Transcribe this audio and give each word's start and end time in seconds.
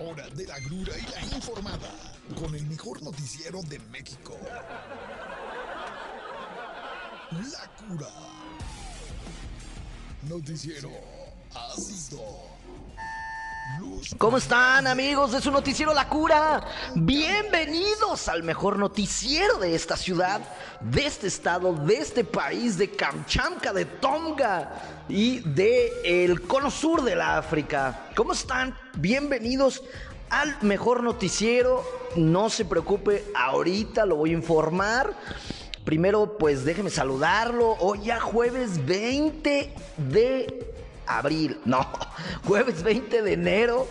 hora 0.00 0.28
de 0.30 0.46
la 0.46 0.58
grura 0.60 0.92
y 0.98 1.02
la 1.10 1.36
informada 1.36 1.90
con 2.38 2.54
el 2.54 2.64
mejor 2.66 3.02
noticiero 3.02 3.60
de 3.62 3.78
México. 3.90 4.36
La 7.30 7.70
cura. 7.76 8.08
Noticiero 10.28 10.90
ácido. 11.54 12.59
¿Cómo 14.18 14.38
están 14.38 14.86
amigos 14.86 15.32
de 15.32 15.40
su 15.40 15.50
noticiero 15.50 15.94
La 15.94 16.08
Cura? 16.08 16.64
Bienvenidos 16.94 18.28
al 18.28 18.42
mejor 18.42 18.78
noticiero 18.78 19.58
de 19.58 19.74
esta 19.74 19.96
ciudad, 19.96 20.40
de 20.80 21.06
este 21.06 21.26
estado, 21.26 21.72
de 21.72 21.94
este 21.98 22.24
país, 22.24 22.76
de 22.76 22.90
Kamchatka, 22.90 23.72
de 23.72 23.84
Tonga 23.84 24.72
y 25.08 25.40
de 25.40 25.92
el 26.04 26.42
cono 26.42 26.70
sur 26.70 27.02
de 27.02 27.16
la 27.16 27.38
África. 27.38 28.08
¿Cómo 28.16 28.32
están? 28.32 28.76
Bienvenidos 28.96 29.82
al 30.28 30.56
mejor 30.62 31.02
noticiero. 31.02 31.84
No 32.16 32.50
se 32.50 32.64
preocupe, 32.64 33.24
ahorita 33.34 34.06
lo 34.06 34.16
voy 34.16 34.30
a 34.30 34.34
informar. 34.34 35.14
Primero, 35.84 36.36
pues 36.38 36.64
déjeme 36.64 36.90
saludarlo. 36.90 37.72
Hoy 37.80 38.02
ya 38.04 38.20
jueves 38.20 38.84
20 38.84 39.74
de 39.96 40.69
abril, 41.18 41.58
no, 41.64 41.86
jueves 42.44 42.82
20 42.82 43.22
de 43.22 43.32
enero. 43.32 43.86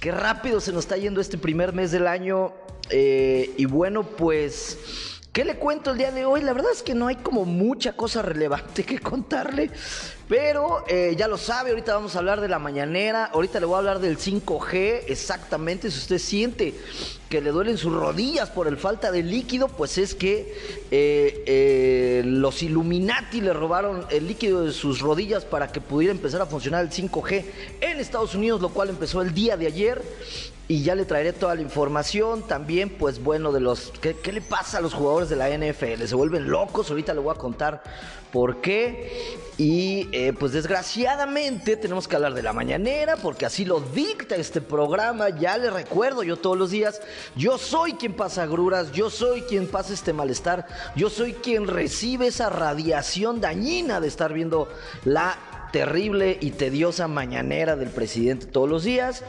Qué 0.00 0.12
rápido 0.12 0.60
se 0.60 0.72
nos 0.72 0.84
está 0.84 0.96
yendo 0.96 1.20
este 1.20 1.38
primer 1.38 1.72
mes 1.72 1.90
del 1.90 2.06
año. 2.06 2.52
Eh, 2.90 3.54
y 3.56 3.64
bueno, 3.66 4.02
pues, 4.02 5.17
¿qué 5.32 5.44
le 5.44 5.56
cuento 5.56 5.92
el 5.92 5.98
día 5.98 6.10
de 6.10 6.24
hoy? 6.24 6.42
La 6.42 6.52
verdad 6.52 6.72
es 6.72 6.82
que 6.82 6.94
no 6.94 7.06
hay 7.06 7.16
como 7.16 7.44
mucha 7.44 7.94
cosa 7.94 8.22
relevante 8.22 8.84
que 8.84 8.98
contarle. 8.98 9.70
Pero 10.28 10.84
eh, 10.88 11.14
ya 11.16 11.26
lo 11.26 11.38
sabe, 11.38 11.70
ahorita 11.70 11.94
vamos 11.94 12.14
a 12.14 12.18
hablar 12.18 12.42
de 12.42 12.48
la 12.48 12.58
mañanera, 12.58 13.24
ahorita 13.26 13.60
le 13.60 13.66
voy 13.66 13.76
a 13.76 13.78
hablar 13.78 13.98
del 13.98 14.18
5G, 14.18 15.04
exactamente, 15.06 15.90
si 15.90 15.98
usted 15.98 16.18
siente 16.18 16.74
que 17.30 17.40
le 17.40 17.50
duelen 17.50 17.78
sus 17.78 17.94
rodillas 17.94 18.50
por 18.50 18.68
el 18.68 18.76
falta 18.76 19.10
de 19.10 19.22
líquido, 19.22 19.68
pues 19.68 19.96
es 19.96 20.14
que 20.14 20.54
eh, 20.90 21.44
eh, 21.46 22.22
los 22.26 22.62
Illuminati 22.62 23.40
le 23.40 23.54
robaron 23.54 24.04
el 24.10 24.28
líquido 24.28 24.64
de 24.64 24.72
sus 24.72 25.00
rodillas 25.00 25.46
para 25.46 25.72
que 25.72 25.80
pudiera 25.80 26.12
empezar 26.12 26.42
a 26.42 26.46
funcionar 26.46 26.84
el 26.84 26.90
5G 26.90 27.44
en 27.80 27.98
Estados 27.98 28.34
Unidos, 28.34 28.60
lo 28.60 28.68
cual 28.68 28.90
empezó 28.90 29.22
el 29.22 29.32
día 29.32 29.56
de 29.56 29.66
ayer 29.66 30.02
y 30.68 30.82
ya 30.82 30.94
le 30.94 31.06
traeré 31.06 31.32
toda 31.32 31.54
la 31.54 31.62
información. 31.62 32.46
También, 32.46 32.90
pues 32.90 33.22
bueno, 33.22 33.52
de 33.52 33.60
los. 33.60 33.90
¿qué, 34.02 34.14
¿qué, 34.14 34.32
le 34.32 34.42
pasa 34.42 34.78
a 34.78 34.80
los 34.82 34.92
jugadores 34.92 35.30
de 35.30 35.36
la 35.36 35.48
NFL? 35.48 36.04
Se 36.04 36.14
vuelven 36.14 36.48
locos. 36.48 36.90
Ahorita 36.90 37.14
le 37.14 37.20
voy 37.20 37.34
a 37.34 37.38
contar 37.38 37.82
por 38.30 38.60
qué. 38.60 39.38
Y 39.56 40.08
eh, 40.12 40.34
pues 40.38 40.52
desgraciadamente 40.52 41.76
tenemos 41.76 42.06
que 42.06 42.14
hablar 42.14 42.34
de 42.34 42.42
la 42.42 42.52
mañanera, 42.52 43.16
porque 43.16 43.46
así 43.46 43.64
lo 43.64 43.80
dicta 43.80 44.36
este 44.36 44.60
programa. 44.60 45.30
Ya 45.30 45.56
le 45.56 45.70
recuerdo 45.70 46.22
yo 46.22 46.36
todos 46.36 46.56
los 46.56 46.70
días. 46.70 47.00
Yo 47.34 47.58
soy 47.58 47.94
quien 47.94 48.14
pasa 48.14 48.46
gruras, 48.46 48.92
yo 48.92 49.10
soy 49.10 49.42
quien 49.42 49.66
pasa 49.66 49.94
este 49.94 50.12
malestar, 50.12 50.66
yo 50.94 51.10
soy 51.10 51.32
quien 51.32 51.66
recibe 51.66 52.28
esa 52.28 52.50
radiación 52.50 53.40
dañina 53.40 54.00
de 54.00 54.08
estar 54.08 54.32
viendo 54.32 54.68
la 55.04 55.57
terrible 55.70 56.38
y 56.40 56.52
tediosa 56.52 57.08
mañanera 57.08 57.76
del 57.76 57.90
presidente 57.90 58.46
todos 58.46 58.68
los 58.68 58.84
días. 58.84 59.24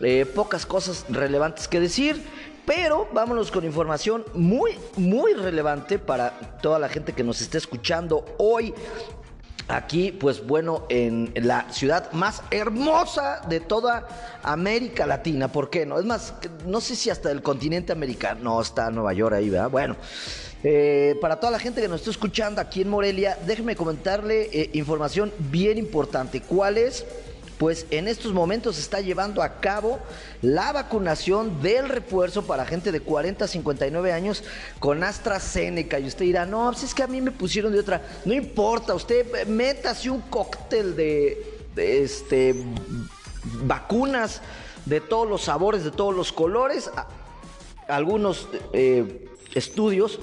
Eh, 0.00 0.26
pocas 0.26 0.66
cosas 0.66 1.04
relevantes 1.08 1.68
que 1.68 1.80
decir. 1.80 2.22
Pero 2.64 3.08
vámonos 3.12 3.50
con 3.50 3.64
información 3.64 4.24
muy, 4.34 4.78
muy 4.96 5.32
relevante 5.32 5.98
para 5.98 6.30
toda 6.62 6.78
la 6.78 6.88
gente 6.88 7.12
que 7.12 7.24
nos 7.24 7.40
esté 7.40 7.58
escuchando 7.58 8.24
hoy. 8.38 8.72
Aquí, 9.68 10.12
pues 10.12 10.46
bueno, 10.46 10.86
en 10.88 11.32
la 11.34 11.72
ciudad 11.72 12.12
más 12.12 12.42
hermosa 12.50 13.40
de 13.48 13.60
toda 13.60 14.06
América 14.42 15.06
Latina. 15.06 15.48
¿Por 15.48 15.70
qué 15.70 15.86
no? 15.86 15.98
Es 15.98 16.04
más, 16.04 16.34
no 16.66 16.80
sé 16.80 16.94
si 16.94 17.10
hasta 17.10 17.30
el 17.30 17.42
continente 17.42 17.92
americano. 17.92 18.40
No, 18.42 18.60
está 18.60 18.90
Nueva 18.90 19.12
York 19.12 19.34
ahí, 19.34 19.50
¿verdad? 19.50 19.70
Bueno. 19.70 19.96
Eh, 20.64 21.16
para 21.20 21.40
toda 21.40 21.50
la 21.50 21.58
gente 21.58 21.80
que 21.80 21.88
nos 21.88 22.00
está 22.00 22.10
escuchando 22.10 22.60
aquí 22.60 22.82
en 22.82 22.88
Morelia, 22.88 23.36
déjeme 23.46 23.74
comentarle 23.74 24.48
eh, 24.52 24.70
información 24.74 25.32
bien 25.38 25.76
importante. 25.78 26.40
¿Cuál 26.40 26.78
es? 26.78 27.04
Pues 27.58 27.86
en 27.90 28.08
estos 28.08 28.32
momentos 28.32 28.76
se 28.76 28.82
está 28.82 29.00
llevando 29.00 29.42
a 29.42 29.60
cabo 29.60 30.00
la 30.40 30.72
vacunación 30.72 31.62
del 31.62 31.88
refuerzo 31.88 32.44
para 32.44 32.64
gente 32.64 32.90
de 32.90 33.00
40 33.00 33.44
a 33.44 33.48
59 33.48 34.12
años 34.12 34.42
con 34.78 35.02
AstraZeneca. 35.04 35.98
Y 36.00 36.06
usted 36.06 36.24
dirá, 36.24 36.46
no, 36.46 36.70
pues 36.72 36.84
es 36.84 36.94
que 36.94 37.02
a 37.02 37.06
mí 37.06 37.20
me 37.20 37.30
pusieron 37.30 37.72
de 37.72 37.78
otra. 37.78 38.02
No 38.24 38.32
importa, 38.32 38.94
usted 38.94 39.46
métase 39.46 40.10
un 40.10 40.22
cóctel 40.22 40.96
de, 40.96 41.60
de 41.74 42.02
este, 42.02 42.54
vacunas 43.64 44.40
de 44.86 45.00
todos 45.00 45.28
los 45.28 45.42
sabores, 45.42 45.84
de 45.84 45.90
todos 45.90 46.14
los 46.14 46.32
colores. 46.32 46.90
Algunos 47.86 48.48
eh, 48.72 49.28
estudios 49.54 50.18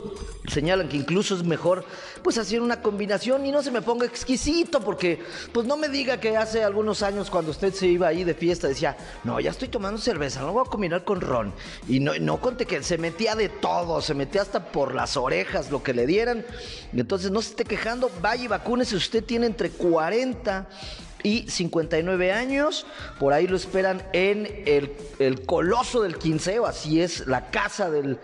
señalan 0.47 0.89
que 0.89 0.97
incluso 0.97 1.35
es 1.35 1.43
mejor 1.43 1.85
pues 2.23 2.37
hacer 2.37 2.61
una 2.61 2.81
combinación 2.81 3.45
y 3.45 3.51
no 3.51 3.61
se 3.61 3.71
me 3.71 3.81
ponga 3.81 4.05
exquisito 4.05 4.79
porque 4.79 5.19
pues 5.53 5.67
no 5.67 5.77
me 5.77 5.89
diga 5.89 6.19
que 6.19 6.35
hace 6.35 6.63
algunos 6.63 7.03
años 7.03 7.29
cuando 7.29 7.51
usted 7.51 7.73
se 7.73 7.87
iba 7.87 8.07
ahí 8.07 8.23
de 8.23 8.33
fiesta 8.33 8.67
decía, 8.67 8.97
"No, 9.23 9.39
ya 9.39 9.51
estoy 9.51 9.67
tomando 9.67 9.99
cerveza, 9.99 10.41
no 10.41 10.53
voy 10.53 10.63
a 10.65 10.69
combinar 10.69 11.03
con 11.03 11.21
ron." 11.21 11.53
Y 11.87 11.99
no 11.99 12.17
no 12.19 12.41
conté 12.41 12.65
que 12.65 12.81
se 12.83 12.97
metía 12.97 13.35
de 13.35 13.49
todo, 13.49 14.01
se 14.01 14.13
metía 14.13 14.41
hasta 14.41 14.71
por 14.71 14.95
las 14.95 15.17
orejas 15.17 15.71
lo 15.71 15.83
que 15.83 15.93
le 15.93 16.05
dieran. 16.05 16.45
Entonces 16.93 17.31
no 17.31 17.41
se 17.41 17.51
esté 17.51 17.65
quejando, 17.65 18.09
vaya 18.21 18.43
y 18.43 18.47
vacúnese, 18.47 18.95
usted 18.95 19.23
tiene 19.23 19.45
entre 19.45 19.69
40 19.69 20.67
y 21.23 21.49
59 21.49 22.31
años. 22.31 22.85
Por 23.19 23.33
ahí 23.33 23.47
lo 23.47 23.55
esperan 23.55 24.03
en 24.13 24.63
el, 24.65 24.93
el 25.19 25.45
Coloso 25.45 26.01
del 26.01 26.17
Quinceo, 26.17 26.65
así 26.65 27.01
es 27.01 27.27
la 27.27 27.49
casa 27.51 27.89
del 27.89 28.19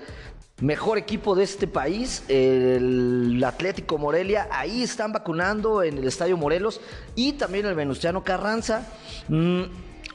mejor 0.61 0.97
equipo 0.97 1.35
de 1.35 1.43
este 1.43 1.67
país, 1.67 2.23
el 2.29 3.43
Atlético 3.45 3.97
Morelia. 3.97 4.47
Ahí 4.51 4.83
están 4.83 5.11
vacunando 5.11 5.83
en 5.83 5.97
el 5.97 6.07
Estadio 6.07 6.37
Morelos 6.37 6.79
y 7.15 7.33
también 7.33 7.65
el 7.65 7.75
Venustiano 7.75 8.23
Carranza. 8.23 8.87
Mm, 9.27 9.63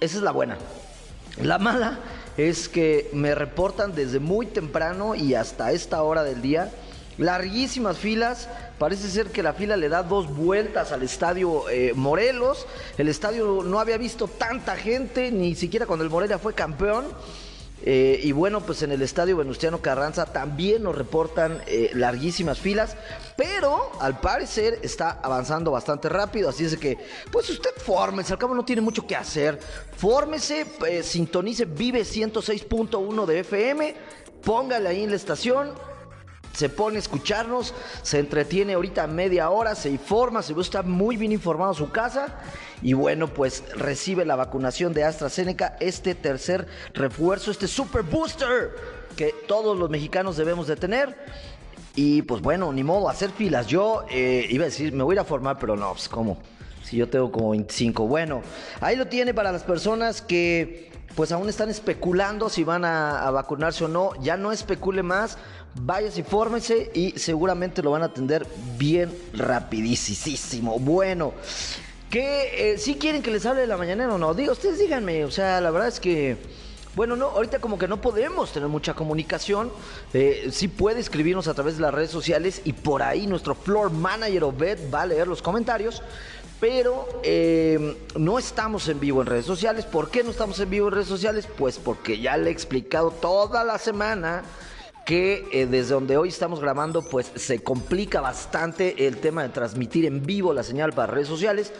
esa 0.01 0.17
es 0.17 0.23
la 0.23 0.33
buena. 0.33 0.57
La 1.43 1.59
mala 1.59 2.01
es 2.39 2.69
que 2.69 3.11
me 3.13 3.35
reportan 3.35 3.95
desde 3.95 4.19
muy 4.19 4.47
temprano 4.47 5.15
y 5.15 5.35
hasta 5.35 5.73
esta 5.73 6.03
hora 6.03 6.25
del 6.25 6.41
día. 6.41 6.71
Larguísimas 7.19 7.99
filas, 7.99 8.49
parece 8.79 9.11
ser 9.11 9.27
que 9.27 9.43
la 9.43 9.53
fila 9.53 9.77
le 9.77 9.91
da 9.91 10.03
dos 10.03 10.35
vueltas 10.35 10.91
al 10.91 11.03
estadio 11.03 11.69
eh, 11.69 11.93
Morelos. 11.95 12.67
El 12.97 13.09
estadio 13.09 13.63
no 13.63 13.79
había 13.79 13.99
visto 13.99 14.27
tanta 14.27 14.75
gente, 14.75 15.31
ni 15.31 15.55
siquiera 15.55 15.85
cuando 15.85 16.03
el 16.03 16.11
Morelia 16.11 16.39
fue 16.39 16.55
campeón. 16.55 17.05
Eh, 17.83 18.21
y 18.23 18.33
bueno, 18.33 18.61
pues 18.61 18.83
en 18.83 18.93
el 18.93 19.01
estadio 19.01 19.37
Venustiano 19.37 19.81
Carranza 19.81 20.27
también 20.27 20.83
nos 20.83 20.95
reportan 20.95 21.63
eh, 21.67 21.91
larguísimas 21.95 22.59
filas, 22.59 22.97
pero 23.37 23.91
al 24.01 24.21
parecer 24.21 24.79
está 24.83 25.19
avanzando 25.23 25.71
bastante 25.71 26.09
rápido, 26.09 26.51
así 26.51 26.65
es 26.65 26.77
que, 26.77 26.99
pues 27.33 27.49
usted 27.49 27.71
fórmese, 27.79 28.35
al 28.35 28.39
cabo 28.39 28.55
no 28.55 28.65
tiene 28.65 28.83
mucho 28.83 29.07
que 29.07 29.17
hacer, 29.17 29.59
fórmese, 29.97 30.67
eh, 30.87 31.03
sintonice 31.03 31.65
Vive 31.65 32.03
106.1 32.03 33.25
de 33.25 33.39
FM, 33.41 33.95
póngale 34.43 34.89
ahí 34.89 35.05
en 35.05 35.11
la 35.11 35.17
estación, 35.17 35.73
se 36.61 36.69
pone 36.69 36.97
a 36.97 36.99
escucharnos, 36.99 37.73
se 38.03 38.19
entretiene 38.19 38.75
ahorita 38.75 39.07
media 39.07 39.49
hora, 39.49 39.75
se 39.75 39.89
informa, 39.89 40.43
se 40.43 40.53
está 40.61 40.83
muy 40.83 41.17
bien 41.17 41.33
informado 41.33 41.73
su 41.73 41.91
casa 41.91 42.39
y 42.83 42.93
bueno, 42.93 43.29
pues 43.29 43.65
recibe 43.77 44.27
la 44.27 44.37
vacunación 44.37 44.93
de 44.93 45.05
AstraZeneca, 45.05 45.79
este 45.81 46.15
tercer 46.15 46.67
refuerzo, 46.93 47.51
este 47.51 47.67
super 47.67 48.03
booster 48.03 48.73
que 49.17 49.35
todos 49.49 49.79
los 49.79 49.89
mexicanos 49.89 50.37
debemos 50.37 50.67
de 50.67 50.77
tener. 50.77 51.17
Y 51.97 52.21
pues 52.23 52.43
bueno, 52.43 52.71
ni 52.75 52.85
modo, 52.85 53.09
hacer 53.09 53.31
filas. 53.31 53.67
Yo 53.67 54.05
eh, 54.11 54.47
iba 54.51 54.65
a 54.65 54.67
decir, 54.67 54.93
me 54.93 55.03
voy 55.03 55.15
a 55.15 55.17
ir 55.17 55.21
a 55.21 55.25
formar, 55.25 55.59
pero 55.59 55.77
no, 55.77 55.93
pues 55.93 56.11
cómo. 56.11 56.37
Si 56.83 56.99
yo 56.99 57.09
tengo 57.09 57.33
como 57.33 57.53
25. 57.53 58.07
Bueno, 58.07 58.43
ahí 58.83 58.97
lo 58.97 59.07
tiene 59.07 59.33
para 59.33 59.51
las 59.51 59.63
personas 59.63 60.21
que 60.21 60.90
pues 61.15 61.33
aún 61.33 61.49
están 61.49 61.71
especulando 61.71 62.49
si 62.49 62.65
van 62.65 62.85
a, 62.85 63.31
vacunarse 63.31 63.85
o 63.85 63.89
no. 63.89 64.13
Ya 64.23 64.37
no 64.37 64.53
especule 64.53 65.03
más 65.03 65.39
Váyase, 65.75 66.25
fórmese 66.25 66.91
y 66.95 67.13
seguramente 67.13 67.81
lo 67.81 67.93
van 67.93 68.03
a 68.03 68.07
atender 68.07 68.45
bien 68.77 69.17
rapidísimo. 69.33 70.81
Bueno, 70.81 71.33
que 72.11 72.73
eh, 72.73 72.79
si 72.79 72.97
quieren 72.97 73.23
que 73.23 73.31
les 73.31 73.47
hable 73.47 73.61
de 73.61 73.67
la 73.69 73.77
mañanera 73.77 74.13
o 74.13 74.19
no, 74.19 74.35
digo, 74.35 74.53
ustedes 74.53 74.81
díganme, 74.81 75.25
o 75.25 75.31
sea, 75.31 75.61
la 75.61 75.71
verdad 75.71 75.89
es 75.89 76.01
que... 76.01 76.37
Bueno, 76.97 77.15
no, 77.15 77.27
ahorita 77.27 77.61
como 77.61 77.79
que 77.79 77.87
no 77.87 78.01
podemos 78.01 78.53
tener 78.53 78.69
mucha 78.69 78.95
comunicación. 78.95 79.71
Eh, 80.13 80.49
sí 80.51 80.67
puede 80.67 80.99
escribirnos 80.99 81.47
a 81.47 81.55
través 81.55 81.77
de 81.77 81.83
las 81.83 81.95
redes 81.95 82.11
sociales 82.11 82.63
y 82.65 82.73
por 82.73 83.05
ahí 83.05 83.29
nuestro 83.29 83.55
floor 83.55 83.93
manager 83.93 84.43
Obed 84.43 84.93
va 84.93 85.03
a 85.03 85.07
leer 85.07 85.29
los 85.29 85.41
comentarios. 85.41 86.03
Pero 86.61 87.09
eh, 87.23 87.97
no 88.17 88.39
estamos 88.39 88.87
en 88.89 89.01
vivo 89.01 89.23
en 89.23 89.27
redes 89.27 89.47
sociales. 89.47 89.87
¿Por 89.87 90.11
qué 90.11 90.23
no 90.23 90.31
estamos 90.31 90.61
en 90.61 90.69
vivo 90.69 90.89
en 90.89 90.95
redes 90.95 91.09
sociales? 91.09 91.49
Pues 91.57 91.79
porque 91.79 92.21
ya 92.21 92.37
le 92.37 92.51
he 92.51 92.53
explicado 92.53 93.11
toda 93.11 93.65
la 93.65 93.79
semana 93.79 94.43
que 95.07 95.49
eh, 95.53 95.67
desde 95.67 95.95
donde 95.95 96.19
hoy 96.19 96.29
estamos 96.29 96.61
grabando 96.61 97.03
pues 97.03 97.33
se 97.35 97.63
complica 97.63 98.21
bastante 98.21 99.07
el 99.07 99.17
tema 99.17 99.43
de 99.43 99.49
transmitir 99.49 100.05
en 100.05 100.25
vivo 100.25 100.53
la 100.53 100.63
señal 100.63 100.93
para 100.93 101.13
redes 101.13 101.29
sociales. 101.29 101.73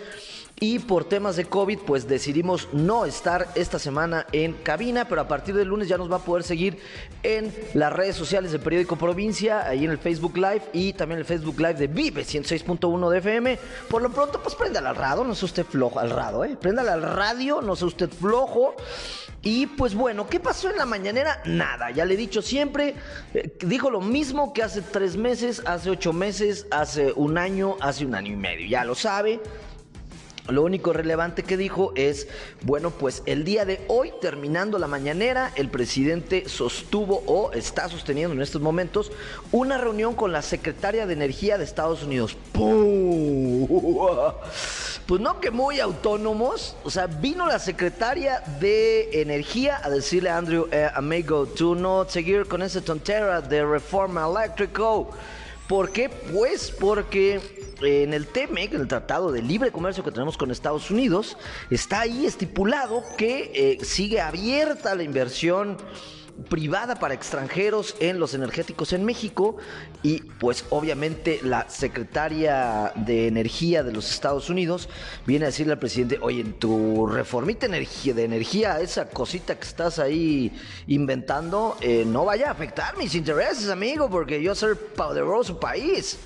Y 0.61 0.79
por 0.79 1.07
temas 1.07 1.37
de 1.37 1.47
COVID 1.47 1.79
pues 1.81 2.07
decidimos 2.07 2.69
no 2.73 3.07
estar 3.07 3.49
esta 3.55 3.79
semana 3.79 4.27
en 4.31 4.53
cabina, 4.53 5.09
pero 5.09 5.23
a 5.23 5.27
partir 5.27 5.55
del 5.55 5.69
lunes 5.69 5.89
ya 5.89 5.97
nos 5.97 6.13
va 6.13 6.17
a 6.17 6.25
poder 6.25 6.45
seguir 6.45 6.79
en 7.23 7.53
las 7.73 7.91
redes 7.91 8.15
sociales 8.15 8.53
del 8.53 8.61
periódico 8.61 8.97
Provincia, 8.97 9.67
ahí 9.67 9.87
en 9.87 9.91
el 9.91 9.99
Facebook 9.99 10.37
Live 10.37 10.63
y 10.75 10.93
también 10.93 11.19
el 11.19 11.25
Facebook 11.25 11.59
Live 11.59 11.75
de 11.75 11.87
Vive 11.87 12.23
106.1 12.23 13.11
de 13.11 13.19
FM. 13.19 13.59
Por 13.89 14.03
lo 14.03 14.11
pronto 14.11 14.43
pues 14.43 14.55
préndale 14.55 14.89
al 14.89 14.97
radio, 14.97 15.25
no 15.25 15.35
sea 15.35 15.47
usted 15.47 15.65
flojo, 15.65 15.99
al 15.99 16.11
radio, 16.11 16.45
¿eh? 16.45 16.57
Préndale 16.61 16.91
al 16.91 17.03
radio, 17.03 17.63
no 17.63 17.75
sea 17.75 17.89
usted 17.89 18.11
flojo. 18.11 18.75
Y 19.43 19.67
pues 19.67 19.95
bueno, 19.95 20.29
¿qué 20.29 20.39
pasó 20.39 20.69
en 20.69 20.77
la 20.77 20.85
mañanera? 20.85 21.41
Nada, 21.47 21.91
ya 21.91 22.05
le 22.05 22.13
he 22.13 22.17
dicho 22.19 22.43
siempre, 22.43 22.95
eh, 23.33 23.57
dijo 23.61 23.89
lo 23.89 24.03
mismo 24.03 24.53
que 24.53 24.63
hace 24.63 24.83
tres 24.83 25.17
meses, 25.17 25.63
hace 25.65 25.89
ocho 25.89 26.13
meses, 26.13 26.67
hace 26.71 27.15
un 27.17 27.39
año, 27.39 27.77
hace 27.81 28.05
un 28.05 28.15
año 28.15 28.35
y 28.35 28.37
medio, 28.37 28.69
ya 28.69 28.85
lo 28.85 28.95
sabe. 28.95 29.41
Lo 30.49 30.63
único 30.63 30.93
relevante 30.93 31.43
que 31.43 31.57
dijo 31.57 31.93
es, 31.95 32.27
bueno, 32.63 32.91
pues 32.91 33.23
el 33.27 33.45
día 33.45 33.65
de 33.65 33.85
hoy, 33.89 34.13
terminando 34.21 34.79
la 34.79 34.87
mañanera, 34.87 35.53
el 35.55 35.69
presidente 35.69 36.49
sostuvo 36.49 37.23
o 37.27 37.53
está 37.53 37.89
sosteniendo 37.89 38.35
en 38.35 38.43
estos 38.43 38.61
momentos 38.61 39.13
una 39.53 39.79
reunión 39.79 40.15
con 40.15 40.33
la 40.33 40.43
secretaria 40.43 41.07
de 41.07 41.13
Energía 41.13 41.57
de 41.59 41.65
Estados 41.65 42.03
Unidos. 42.03 42.37
Pues 45.07 45.21
no 45.21 45.41
que 45.41 45.51
muy 45.51 45.81
autónomos, 45.81 46.77
o 46.85 46.91
sea, 46.91 47.07
vino 47.07 47.47
la 47.47 47.59
secretaria 47.59 48.43
de 48.61 49.23
Energía 49.23 49.81
a 49.83 49.91
decirle 49.91 50.31
a 50.31 50.39
Andrew, 50.39 50.69
eh, 50.71 50.89
amigo, 50.95 51.47
tú 51.47 51.75
no 51.75 52.09
seguir 52.09 52.47
con 52.47 52.63
esa 52.63 52.81
tontera 52.81 53.41
de 53.41 53.65
reforma 53.65 54.27
eléctrico. 54.27 55.11
¿Por 55.69 55.91
qué? 55.91 56.09
Pues 56.09 56.71
porque 56.71 57.60
en 57.83 58.15
el 58.15 58.27
TEMEC, 58.27 58.75
en 58.75 58.83
el 58.83 58.89
Tratado 58.89 59.33
de 59.33 59.43
Libre 59.43 59.73
Comercio 59.73 60.05
que 60.05 60.11
tenemos 60.11 60.37
con 60.37 60.51
Estados 60.51 60.91
Unidos, 60.91 61.37
está 61.71 62.01
ahí 62.01 62.27
estipulado 62.27 63.03
que 63.17 63.51
eh, 63.55 63.85
sigue 63.85 64.21
abierta 64.21 64.95
la 64.95 65.03
inversión 65.03 65.77
privada 66.49 66.95
para 66.95 67.15
extranjeros 67.15 67.97
en 68.01 68.19
los 68.19 68.35
energéticos 68.35 68.93
en 68.93 69.05
México 69.05 69.57
y 70.03 70.21
pues 70.21 70.65
obviamente 70.71 71.41
la 71.43 71.69
secretaria 71.69 72.93
de 72.97 73.27
Energía 73.27 73.83
de 73.83 73.93
los 73.93 74.11
Estados 74.11 74.49
Unidos 74.49 74.89
viene 75.27 75.45
a 75.45 75.49
decirle 75.49 75.75
al 75.75 75.79
presidente, 75.79 76.19
oye, 76.21 76.41
en 76.41 76.55
tu 76.55 77.07
reformita 77.07 77.67
energía, 77.67 78.15
de 78.15 78.25
energía, 78.25 78.81
esa 78.81 79.09
cosita 79.11 79.59
que 79.59 79.67
estás 79.67 79.99
ahí 79.99 80.53
inventando, 80.87 81.77
eh, 81.81 82.05
no 82.07 82.25
vaya 82.25 82.49
a 82.49 82.53
afectar 82.53 82.97
mis 82.97 83.15
intereses, 83.15 83.69
amigo, 83.69 84.09
porque 84.09 84.43
yo 84.43 84.55
soy 84.55 84.75
poderoso 84.75 85.61
país. 85.61 86.19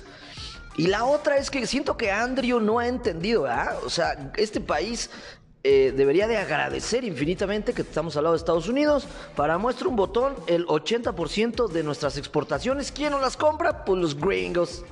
Y 0.77 0.87
la 0.87 1.05
otra 1.05 1.37
es 1.37 1.49
que 1.49 1.65
siento 1.67 1.95
que 1.95 2.11
Andrew 2.11 2.59
no 2.59 2.79
ha 2.79 2.87
entendido, 2.87 3.43
¿verdad? 3.43 3.77
O 3.85 3.89
sea, 3.89 4.31
este 4.35 4.59
país 4.59 5.09
eh, 5.63 5.93
debería 5.95 6.27
de 6.27 6.37
agradecer 6.37 7.03
infinitamente 7.03 7.73
que 7.73 7.81
estamos 7.81 8.15
al 8.17 8.25
lado 8.25 8.35
de 8.35 8.37
Estados 8.37 8.67
Unidos. 8.67 9.07
Para 9.35 9.57
muestra 9.57 9.87
un 9.87 9.95
botón, 9.95 10.35
el 10.45 10.67
80% 10.67 11.69
de 11.69 11.81
nuestras 11.81 12.17
exportaciones, 12.17 12.91
¿quién 12.91 13.11
nos 13.11 13.21
las 13.21 13.35
compra? 13.35 13.83
Pues 13.85 13.99
los 13.99 14.15
gringos. 14.19 14.83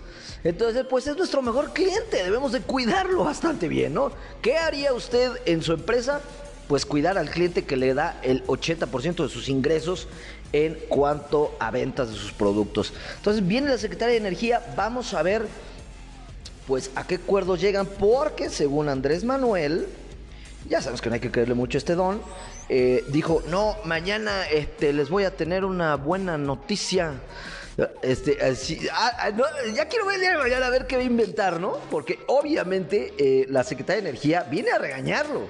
Entonces, 0.44 0.86
pues 0.90 1.06
es 1.06 1.16
nuestro 1.16 1.42
mejor 1.42 1.74
cliente, 1.74 2.24
debemos 2.24 2.54
de 2.54 2.62
cuidarlo 2.62 3.24
bastante 3.24 3.68
bien, 3.68 3.94
¿no? 3.94 4.12
¿Qué 4.42 4.58
haría 4.58 4.94
usted 4.94 5.32
en 5.46 5.62
su 5.62 5.74
empresa? 5.74 6.22
Pues 6.68 6.86
cuidar 6.86 7.18
al 7.18 7.30
cliente 7.30 7.66
que 7.66 7.78
le 7.78 7.94
da 7.94 8.20
el 8.24 8.44
80% 8.48 9.24
de 9.24 9.30
sus 9.30 9.50
ingresos 9.50 10.08
en 10.54 10.80
cuanto 10.90 11.56
a 11.60 11.70
ventas 11.72 12.10
de 12.10 12.16
sus 12.16 12.32
productos. 12.32 12.94
Entonces, 13.18 13.46
viene 13.46 13.70
la 13.70 13.78
Secretaría 13.78 14.14
de 14.14 14.20
Energía, 14.22 14.74
vamos 14.76 15.14
a 15.14 15.22
ver 15.22 15.46
pues 16.68 16.92
a 16.96 17.06
qué 17.06 17.16
acuerdos 17.16 17.62
llegan, 17.62 17.86
porque 17.86 18.50
según 18.50 18.90
Andrés 18.90 19.24
Manuel, 19.24 19.88
ya 20.70 20.82
sabes 20.82 21.02
que 21.02 21.10
no 21.10 21.16
hay 21.16 21.22
que 21.22 21.32
creerle 21.32 21.54
mucho 21.54 21.78
a 21.78 21.80
este 21.80 21.96
don, 21.96 22.22
eh, 22.70 23.04
dijo, 23.10 23.44
no, 23.48 23.76
mañana 23.84 24.48
este, 24.50 24.94
les 24.94 25.10
voy 25.10 25.26
a 25.26 25.36
tener 25.36 25.66
una 25.66 25.96
buena 25.96 26.38
noticia. 26.38 27.14
Este, 28.04 28.38
ah, 28.92 29.12
ah, 29.18 29.32
ya 29.74 29.88
quiero 29.88 30.06
ver 30.06 30.16
el 30.16 30.22
día 30.22 30.32
de 30.34 30.38
mañana 30.38 30.68
a 30.68 30.70
ver 30.70 30.86
qué 30.86 30.96
va 30.96 31.02
a 31.02 31.06
inventar, 31.06 31.60
¿no? 31.60 31.80
Porque 31.90 32.20
obviamente 32.28 33.14
eh, 33.18 33.48
la 33.50 33.64
Secretaría 33.64 34.04
de 34.04 34.10
Energía 34.10 34.44
viene 34.44 34.72
a 34.72 34.78
regañarlo. 34.78 35.48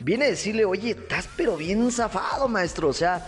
Viene 0.00 0.24
a 0.24 0.28
decirle, 0.28 0.64
oye, 0.64 0.90
estás 0.90 1.28
pero 1.36 1.56
bien 1.56 1.90
zafado, 1.92 2.48
maestro. 2.48 2.88
O 2.88 2.92
sea, 2.92 3.26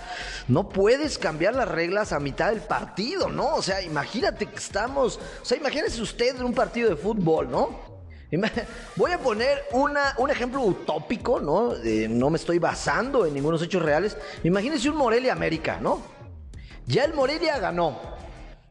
no 0.49 0.69
puedes 0.69 1.17
cambiar 1.17 1.55
las 1.55 1.69
reglas 1.69 2.13
a 2.13 2.19
mitad 2.19 2.51
del 2.51 2.61
partido, 2.61 3.29
¿no? 3.29 3.55
O 3.55 3.63
sea, 3.63 3.83
imagínate 3.83 4.47
que 4.47 4.57
estamos. 4.57 5.19
O 5.43 5.45
sea, 5.45 5.57
imagínese 5.57 6.03
usted 6.03 6.37
en 6.37 6.45
un 6.45 6.55
partido 6.55 6.91
de 6.91 6.97
fútbol, 6.97 7.51
¿no? 7.51 7.97
Voy 8.97 9.13
a 9.13 9.19
poner 9.19 9.65
una, 9.73 10.15
un 10.19 10.31
ejemplo 10.31 10.61
utópico, 10.61 11.41
¿no? 11.41 11.75
no 12.09 12.31
me 12.31 12.37
estoy 12.37 12.59
basando 12.59 13.25
en 13.25 13.35
ningunos 13.35 13.63
hechos 13.63 13.83
reales. 13.83 14.17
Imagínense 14.43 14.91
un 14.91 14.97
Morelia 14.97 15.33
América, 15.33 15.79
¿no? 15.81 16.03
Ya 16.87 17.05
el 17.05 17.15
Morelia 17.15 17.59
ganó. 17.59 18.17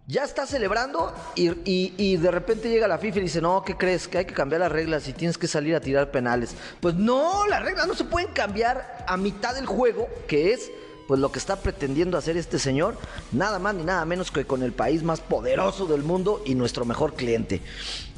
Ya 0.07 0.23
está 0.23 0.45
celebrando 0.45 1.11
y, 1.35 2.17
de 2.17 2.29
repente 2.29 2.69
llega 2.69 2.87
la 2.87 2.99
FIFA 2.99 3.17
y 3.17 3.21
dice, 3.21 3.41
no, 3.41 3.63
¿qué 3.63 3.75
crees? 3.75 4.07
Que 4.07 4.19
hay 4.19 4.25
que 4.25 4.35
cambiar 4.35 4.61
las 4.61 4.71
reglas 4.71 5.07
y 5.07 5.13
tienes 5.13 5.35
que 5.39 5.47
salir 5.47 5.75
a 5.75 5.79
tirar 5.79 6.11
penales. 6.11 6.55
Pues 6.79 6.93
no, 6.93 7.47
las 7.47 7.63
reglas 7.63 7.87
no 7.87 7.95
se 7.95 8.03
pueden 8.03 8.31
cambiar 8.31 9.03
a 9.07 9.17
mitad 9.17 9.55
del 9.55 9.65
juego, 9.65 10.07
que 10.27 10.53
es 10.53 10.69
pues 11.07 11.19
lo 11.19 11.31
que 11.31 11.39
está 11.39 11.55
pretendiendo 11.55 12.17
hacer 12.17 12.37
este 12.37 12.59
señor, 12.59 12.97
nada 13.31 13.57
más 13.57 13.73
ni 13.73 13.83
nada 13.83 14.05
menos 14.05 14.31
que 14.31 14.45
con 14.45 14.61
el 14.61 14.73
país 14.73 15.01
más 15.01 15.21
poderoso 15.21 15.87
del 15.87 16.03
mundo 16.03 16.41
y 16.45 16.53
nuestro 16.53 16.85
mejor 16.85 17.15
cliente. 17.15 17.61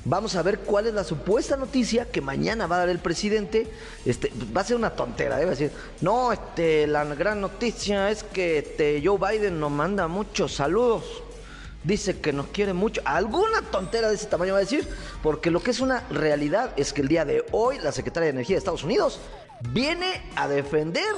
Vamos 0.04 0.36
a 0.36 0.42
ver 0.42 0.60
cuál 0.60 0.88
es 0.88 0.94
la 0.94 1.04
supuesta 1.06 1.56
noticia 1.56 2.06
que 2.06 2.22
mañana 2.22 2.68
va 2.68 2.78
a 2.78 2.80
dar 2.80 2.90
el 2.90 3.00
presidente. 3.00 3.68
Este, 4.06 4.32
va 4.56 4.62
a 4.62 4.64
ser 4.66 4.78
una 4.78 4.92
tontera, 4.92 5.38
debe 5.38 5.52
decir. 5.52 5.72
No, 6.02 6.32
este, 6.32 6.88
la 6.88 7.04
gran 7.04 7.42
noticia 7.42 8.10
es 8.10 8.24
que 8.24 8.60
este, 8.60 9.02
Joe 9.04 9.18
Biden 9.18 9.60
nos 9.60 9.72
manda 9.72 10.08
muchos 10.08 10.54
saludos. 10.54 11.24
Dice 11.88 12.20
que 12.20 12.34
nos 12.34 12.48
quiere 12.48 12.74
mucho. 12.74 13.02
Alguna 13.06 13.62
tontera 13.62 14.10
de 14.10 14.16
ese 14.16 14.28
tamaño 14.28 14.52
va 14.52 14.60
a 14.60 14.62
decir. 14.62 14.86
Porque 15.24 15.50
lo 15.50 15.64
que 15.64 15.72
es 15.72 15.80
una 15.80 16.02
realidad 16.10 16.74
es 16.76 16.92
que 16.92 17.02
el 17.02 17.08
día 17.08 17.24
de 17.24 17.46
hoy 17.52 17.78
la 17.80 17.94
Secretaria 17.94 18.26
de 18.26 18.32
Energía 18.32 18.56
de 18.56 18.60
Estados 18.60 18.84
Unidos 18.84 19.22
viene 19.72 20.22
a 20.36 20.50
defender 20.50 21.16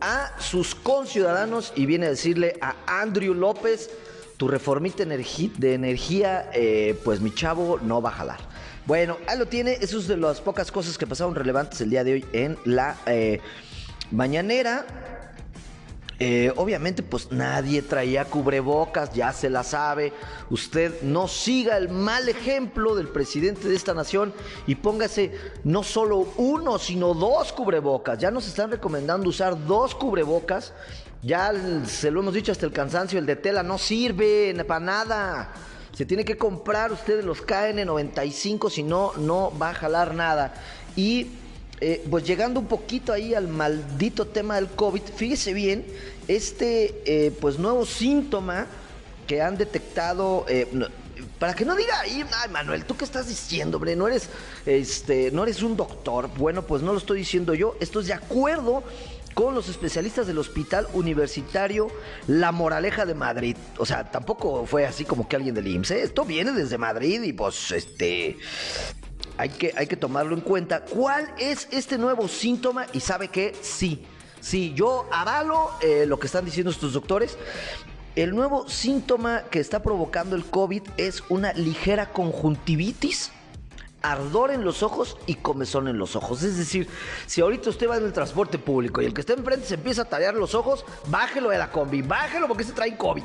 a 0.00 0.32
sus 0.38 0.74
conciudadanos 0.74 1.72
y 1.76 1.86
viene 1.86 2.06
a 2.06 2.10
decirle 2.10 2.58
a 2.60 2.74
Andrew 2.86 3.34
López, 3.34 3.88
tu 4.36 4.48
reformita 4.48 5.04
de 5.04 5.74
energía, 5.74 6.50
eh, 6.52 6.98
pues 7.04 7.20
mi 7.20 7.32
chavo 7.32 7.78
no 7.80 8.02
va 8.02 8.10
a 8.10 8.12
jalar. 8.12 8.40
Bueno, 8.86 9.16
ahí 9.28 9.38
lo 9.38 9.46
tiene, 9.46 9.78
eso 9.80 9.98
es 9.98 10.08
de 10.08 10.16
las 10.16 10.40
pocas 10.40 10.72
cosas 10.72 10.98
que 10.98 11.06
pasaron 11.06 11.36
relevantes 11.36 11.80
el 11.80 11.88
día 11.88 12.02
de 12.02 12.14
hoy 12.14 12.26
en 12.32 12.58
la 12.64 12.96
eh, 13.06 13.40
mañanera. 14.10 14.84
Eh, 16.20 16.52
obviamente, 16.56 17.02
pues 17.02 17.32
nadie 17.32 17.82
traía 17.82 18.24
cubrebocas, 18.24 19.12
ya 19.12 19.32
se 19.32 19.50
la 19.50 19.64
sabe. 19.64 20.12
Usted 20.50 21.02
no 21.02 21.26
siga 21.26 21.76
el 21.76 21.88
mal 21.88 22.28
ejemplo 22.28 22.94
del 22.94 23.08
presidente 23.08 23.68
de 23.68 23.74
esta 23.74 23.94
nación 23.94 24.32
y 24.66 24.76
póngase 24.76 25.32
no 25.64 25.82
solo 25.82 26.28
uno, 26.36 26.78
sino 26.78 27.14
dos 27.14 27.52
cubrebocas. 27.52 28.18
Ya 28.18 28.30
nos 28.30 28.46
están 28.46 28.70
recomendando 28.70 29.28
usar 29.28 29.66
dos 29.66 29.94
cubrebocas. 29.94 30.72
Ya 31.22 31.52
se 31.86 32.10
lo 32.10 32.20
hemos 32.20 32.34
dicho 32.34 32.52
hasta 32.52 32.66
el 32.66 32.72
cansancio, 32.72 33.18
el 33.18 33.26
de 33.26 33.36
tela 33.36 33.62
no 33.62 33.78
sirve 33.78 34.54
para 34.68 34.80
nada. 34.80 35.52
Se 35.92 36.04
tiene 36.04 36.24
que 36.24 36.36
comprar 36.36 36.92
usted 36.92 37.24
los 37.24 37.44
KN95, 37.46 38.68
si 38.68 38.82
no, 38.82 39.12
no 39.16 39.56
va 39.58 39.70
a 39.70 39.74
jalar 39.74 40.14
nada. 40.14 40.54
Y 40.96 41.28
eh, 41.86 42.02
pues 42.08 42.24
llegando 42.24 42.60
un 42.60 42.66
poquito 42.66 43.12
ahí 43.12 43.34
al 43.34 43.46
maldito 43.46 44.26
tema 44.26 44.54
del 44.54 44.68
COVID, 44.68 45.02
fíjese 45.02 45.52
bien, 45.52 45.84
este 46.28 47.02
eh, 47.04 47.30
pues 47.38 47.58
nuevo 47.58 47.84
síntoma 47.84 48.66
que 49.26 49.42
han 49.42 49.58
detectado, 49.58 50.46
eh, 50.48 50.66
para 51.38 51.52
que 51.52 51.66
no 51.66 51.76
diga 51.76 52.00
ay 52.00 52.24
Manuel, 52.50 52.86
¿tú 52.86 52.96
qué 52.96 53.04
estás 53.04 53.28
diciendo, 53.28 53.76
hombre? 53.76 53.96
No 53.96 54.08
eres, 54.08 54.30
este, 54.64 55.30
no 55.30 55.42
eres 55.42 55.62
un 55.62 55.76
doctor. 55.76 56.30
Bueno, 56.38 56.62
pues 56.62 56.80
no 56.80 56.92
lo 56.92 56.98
estoy 56.98 57.18
diciendo 57.18 57.52
yo, 57.52 57.76
esto 57.80 58.00
es 58.00 58.06
de 58.06 58.14
acuerdo 58.14 58.82
con 59.34 59.54
los 59.54 59.68
especialistas 59.68 60.26
del 60.26 60.38
Hospital 60.38 60.88
Universitario 60.94 61.88
La 62.28 62.50
Moraleja 62.50 63.04
de 63.04 63.14
Madrid. 63.14 63.56
O 63.76 63.84
sea, 63.84 64.10
tampoco 64.10 64.64
fue 64.64 64.86
así 64.86 65.04
como 65.04 65.28
que 65.28 65.36
alguien 65.36 65.54
del 65.54 65.66
IMSS. 65.66 65.90
Esto 65.90 66.24
viene 66.24 66.52
desde 66.52 66.78
Madrid 66.78 67.22
y 67.24 67.34
pues 67.34 67.72
este 67.72 68.38
hay 69.36 69.48
que, 69.48 69.72
hay 69.76 69.86
que 69.86 69.96
tomarlo 69.96 70.34
en 70.34 70.40
cuenta. 70.40 70.84
¿Cuál 70.84 71.32
es 71.38 71.68
este 71.70 71.98
nuevo 71.98 72.28
síntoma? 72.28 72.86
Y 72.92 73.00
sabe 73.00 73.28
que 73.28 73.54
sí, 73.60 74.04
sí, 74.40 74.72
yo 74.74 75.06
avalo 75.12 75.70
eh, 75.80 76.06
lo 76.06 76.18
que 76.18 76.26
están 76.26 76.44
diciendo 76.44 76.70
estos 76.70 76.92
doctores. 76.92 77.36
El 78.16 78.34
nuevo 78.34 78.68
síntoma 78.68 79.44
que 79.50 79.58
está 79.58 79.82
provocando 79.82 80.36
el 80.36 80.44
COVID 80.44 80.82
es 80.96 81.24
una 81.28 81.52
ligera 81.52 82.10
conjuntivitis 82.12 83.32
ardor 84.04 84.50
en 84.50 84.64
los 84.64 84.82
ojos 84.82 85.16
y 85.26 85.36
comezón 85.36 85.88
en 85.88 85.98
los 85.98 86.14
ojos. 86.14 86.42
Es 86.42 86.58
decir, 86.58 86.86
si 87.26 87.40
ahorita 87.40 87.70
usted 87.70 87.88
va 87.88 87.96
en 87.96 88.04
el 88.04 88.12
transporte 88.12 88.58
público 88.58 89.00
y 89.00 89.06
el 89.06 89.14
que 89.14 89.22
está 89.22 89.32
enfrente 89.32 89.66
se 89.66 89.74
empieza 89.74 90.02
a 90.02 90.04
tallar 90.04 90.34
los 90.34 90.54
ojos, 90.54 90.84
bájelo 91.06 91.48
de 91.50 91.58
la 91.58 91.70
combi, 91.70 92.02
bájelo 92.02 92.46
porque 92.46 92.64
se 92.64 92.72
trae 92.72 92.96
COVID. 92.96 93.24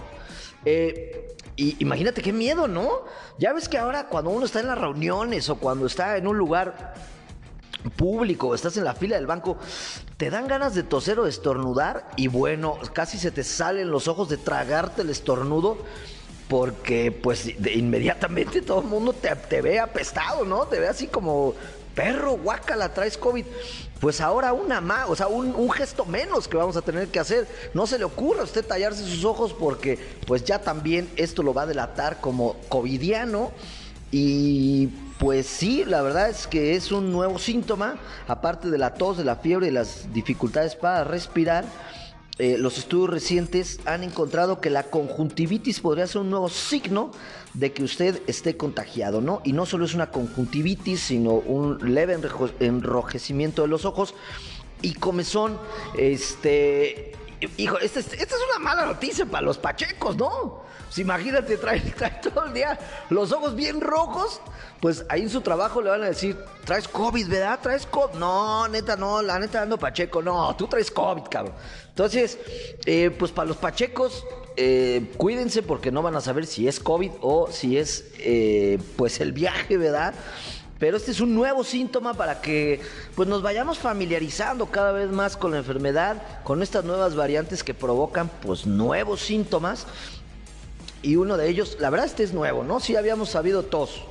Eh, 0.65 1.36
y 1.60 1.75
imagínate 1.80 2.22
qué 2.22 2.32
miedo, 2.32 2.70
¿no? 2.70 2.89
Ya 3.38 3.51
ves 3.51 3.68
que 3.68 3.78
ahora 3.78 4.08
cuando 4.08 4.30
uno 4.30 4.46
está 4.46 4.62
en 4.62 4.68
las 4.68 4.78
reuniones 4.78 5.50
o 5.50 5.58
cuando 5.58 5.88
está 5.88 6.16
en 6.16 6.25
un 6.25 6.38
lugar 6.38 6.94
público, 7.98 8.56
estás 8.56 8.78
en 8.78 8.86
la 8.86 8.94
fila 8.94 9.18
del 9.18 9.28
banco, 9.28 9.58
te 10.16 10.30
dan 10.30 10.48
ganas 10.48 10.74
de 10.74 10.84
toser 10.84 11.20
o 11.20 11.28
estornudar 11.28 12.12
y 12.16 12.30
bueno, 12.30 12.78
casi 12.94 13.18
se 13.18 13.32
te 13.32 13.44
salen 13.44 13.92
los 13.92 14.08
ojos 14.08 14.30
de 14.30 14.38
tragarte 14.38 15.01
el 15.01 15.10
estornudo 15.10 15.78
porque 16.48 17.12
pues 17.12 17.62
de 17.62 17.74
inmediatamente 17.74 18.62
todo 18.62 18.80
el 18.80 18.88
mundo 18.88 19.12
te, 19.12 19.36
te, 19.36 19.62
ve 19.62 19.80
apestado, 19.80 20.46
¿no? 20.46 20.66
Te 20.66 20.80
ve 20.80 20.88
así 20.88 21.08
como 21.08 21.56
perro, 22.00 22.38
guácala, 22.38 22.94
traes 22.94 23.18
COVID. 23.18 23.46
Pues 24.00 24.22
ahora 24.22 24.53
una 24.53 24.79
más, 24.79 25.10
o 25.10 25.15
sea, 25.18 25.27
un, 25.27 25.53
un, 25.53 25.70
gesto 25.70 26.06
menos 26.06 26.48
que 26.48 26.56
vamos 26.56 26.77
a 26.77 26.82
tener 26.82 27.10
que 27.10 27.20
hacer. 27.20 27.46
No 27.74 27.86
se 27.86 28.00
le 28.00 28.06
ocurra 28.06 28.39
a 28.39 28.44
usted 28.46 28.65
tallarse 28.65 29.03
sus 29.03 29.25
ojos 29.25 29.53
porque 29.53 30.00
pues 30.25 30.46
ya 30.46 30.60
también 30.60 31.10
esto 31.18 31.44
lo 31.44 31.53
va 31.53 31.63
a 31.63 31.65
delatar 31.65 32.22
como 32.22 32.56
covidiano 32.70 33.51
y 34.12 34.88
pues 35.20 35.46
sí, 35.48 35.84
la 35.86 36.01
verdad 36.01 36.29
es 36.29 36.48
que 36.48 36.77
es 36.77 36.94
un 36.94 37.12
nuevo 37.12 37.38
síntoma, 37.38 37.98
aparte 38.29 38.70
de 38.70 38.77
la 38.77 38.94
tos, 38.94 39.18
de 39.18 39.25
la 39.25 39.36
fiebre 39.36 39.68
y 39.68 39.72
las 39.72 40.13
dificultades 40.13 40.77
para 40.77 41.03
respirar. 41.03 41.65
Eh, 42.39 42.58
los 42.58 42.77
estudios 42.77 43.10
recientes 43.10 43.81
han 43.84 44.01
encontrado 44.01 44.62
que 44.62 44.69
la 44.69 44.84
conjuntivitis 44.84 45.81
podría 45.81 46.08
ser 46.08 46.22
un 46.22 46.29
nuevo 46.29 46.48
signo 46.48 47.12
de 47.53 47.74
que 47.74 47.84
usted 47.84 48.22
esté 48.27 48.55
contagiado, 48.55 49.19
¿no? 49.19 49.41
Y 49.43 49.51
no 49.51 49.65
solo 49.65 49.84
es 49.84 49.93
una 49.93 50.10
conjuntivitis, 50.10 51.01
sino 51.01 51.34
un 51.34 51.93
leve 51.93 52.17
enrojecimiento 52.62 53.63
de 53.63 53.67
los 53.67 53.84
ojos 53.84 54.15
y 54.81 54.93
comezón, 54.93 55.58
este... 55.98 57.12
Hijo, 57.58 57.77
esta, 57.79 58.00
es 58.00 58.34
una 58.50 58.60
mala 58.60 58.86
noticia 58.86 59.25
para 59.25 59.46
los 59.46 59.58
pachecos, 59.58 60.15
¿no? 60.15 60.63
Pues 60.89 60.98
imagínate, 60.98 61.55
trae, 61.58 61.79
todo 62.24 62.46
el 62.46 62.53
día 62.53 62.77
los 63.12 63.31
ojos 63.31 63.55
bien 63.55 63.79
rojos. 63.79 64.41
Pues 64.81 65.05
ahí 65.10 65.22
en 65.22 65.29
su 65.29 65.41
trabajo 65.41 65.81
le 65.81 65.89
van 65.91 66.03
a 66.03 66.08
decir, 66.08 66.36
traes 66.65 66.88
COVID, 66.88 67.27
¿verdad? 67.27 67.60
Traes 67.62 67.86
COVID. 67.86 68.17
No, 68.17 68.67
neta, 68.67 68.96
no, 68.96 69.22
la 69.22 69.38
neta 69.38 69.62
ando 69.62 69.77
pacheco. 69.77 70.22
No, 70.24 70.55
tú 70.55 70.67
traes 70.67 70.89
COVID, 70.89 71.24
cabrón. 71.29 71.53
Entonces, 71.89 72.39
eh, 72.86 73.12
pues 73.12 73.31
para 73.31 73.48
los 73.48 73.58
pachecos, 73.58 74.25
eh, 74.58 75.12
cuídense 75.17 75.62
porque 75.62 75.91
no 75.91 76.01
van 76.01 76.15
a 76.15 76.22
saber 76.22 76.48
si 76.48 76.67
es 76.67 76.79
COVID 76.79 77.12
o 77.22 77.51
si 77.51 77.77
es, 77.77 78.05
eh, 78.17 78.79
pues, 78.96 79.19
el 79.19 79.31
viaje, 79.31 79.77
¿verdad? 79.77 80.15
Pero 80.79 80.96
este 80.96 81.12
es 81.12 81.19
un 81.19 81.36
nuevo 81.36 81.65
síntoma 81.65 82.13
para 82.13 82.39
que 82.39 82.79
pues 83.13 83.27
nos 83.27 83.41
vayamos 83.41 83.77
familiarizando 83.77 84.67
cada 84.67 84.93
vez 84.93 85.12
más 85.12 85.36
con 85.36 85.51
la 85.51 85.58
enfermedad, 85.58 86.41
con 86.46 86.63
estas 86.63 86.86
nuevas 86.86 87.15
variantes 87.17 87.65
que 87.65 87.74
provocan 87.74 88.31
pues 88.41 88.65
nuevos 88.65 89.19
síntomas 89.19 89.86
y 91.01 91.15
uno 91.15 91.38
de 91.38 91.50
ellos, 91.50 91.77
la 91.79 91.89
verdad 91.89 92.06
este 92.06 92.24
es 92.24 92.34
nuevo, 92.34 92.63
¿no? 92.63 92.79
Sí 92.79 92.96
habíamos 92.96 93.29
sabido 93.29 93.63
tos, 93.63 94.03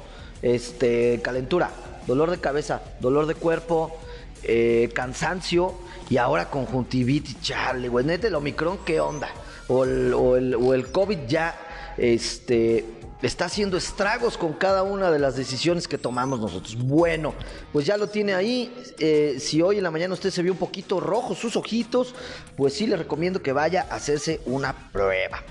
este, 0.43 1.21
calentura, 1.23 1.71
dolor 2.07 2.31
de 2.31 2.39
cabeza, 2.39 2.83
dolor 3.01 3.27
de 3.27 3.35
cuerpo, 3.35 3.97
eh, 4.43 4.91
cansancio 4.95 5.75
y 6.09 6.17
ahora 6.17 6.49
conjuntivitis, 6.49 7.41
chale, 7.41 7.89
güey, 7.89 8.05
neta 8.05 8.29
el 8.29 8.35
Omicron, 8.35 8.79
¿qué 8.85 9.01
onda? 9.01 9.29
O 9.69 9.85
el, 9.85 10.15
o 10.15 10.75
el, 10.75 10.91
COVID 10.91 11.19
ya, 11.27 11.55
este, 11.99 12.85
está 13.21 13.47
haciendo 13.47 13.77
estragos 13.77 14.39
con 14.39 14.55
cada 14.55 14.83
una 14.83 15.11
de 15.11 15.19
las 15.19 15.37
decisiones 15.37 15.87
que 15.87 15.99
tomamos 15.99 16.41
nosotros. 16.41 16.79
Bueno, 16.79 17.35
pues 17.73 17.85
ya 17.85 17.99
lo 17.99 18.09
tiene 18.09 18.35
ahí. 18.35 18.73
Eh, 18.99 19.37
si 19.39 19.61
hoy 19.61 19.77
en 19.77 19.83
la 19.83 19.91
mañana 19.91 20.15
usted 20.15 20.31
se 20.31 20.43
vio 20.43 20.53
un 20.53 20.59
poquito 20.59 21.01
rojo 21.01 21.35
sus 21.35 21.57
ojitos, 21.57 22.15
pues 22.57 22.73
sí 22.73 22.87
le 22.87 22.97
recomiendo 22.97 23.43
que 23.43 23.53
vaya 23.53 23.87
a 23.91 23.97
hacerse 23.97 24.41
una 24.47 24.91
prueba. 24.91 25.43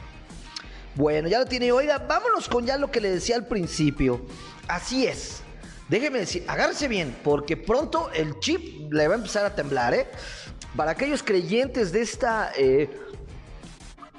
Bueno, 0.98 1.30
ya 1.30 1.38
lo 1.38 1.46
tiene. 1.46 1.72
Oiga, 1.72 2.00
vámonos 2.00 2.50
con 2.50 2.66
ya 2.66 2.75
lo 2.75 2.92
que 2.92 3.00
le 3.00 3.12
decía 3.12 3.36
al 3.36 3.46
principio. 3.46 4.25
Así 4.68 5.06
es. 5.06 5.44
Déjeme 5.88 6.20
decir, 6.20 6.44
agárrese 6.48 6.88
bien, 6.88 7.16
porque 7.24 7.56
pronto 7.56 8.10
el 8.13 8.39
chip 8.39 8.92
le 8.92 9.08
va 9.08 9.13
a 9.13 9.18
empezar 9.18 9.46
a 9.46 9.56
temblar, 9.56 9.94
¿eh? 9.94 10.08
Para 10.75 10.92
aquellos 10.92 11.22
creyentes 11.22 11.92
de 11.92 12.01
esta 12.01 12.51
eh, 12.58 12.89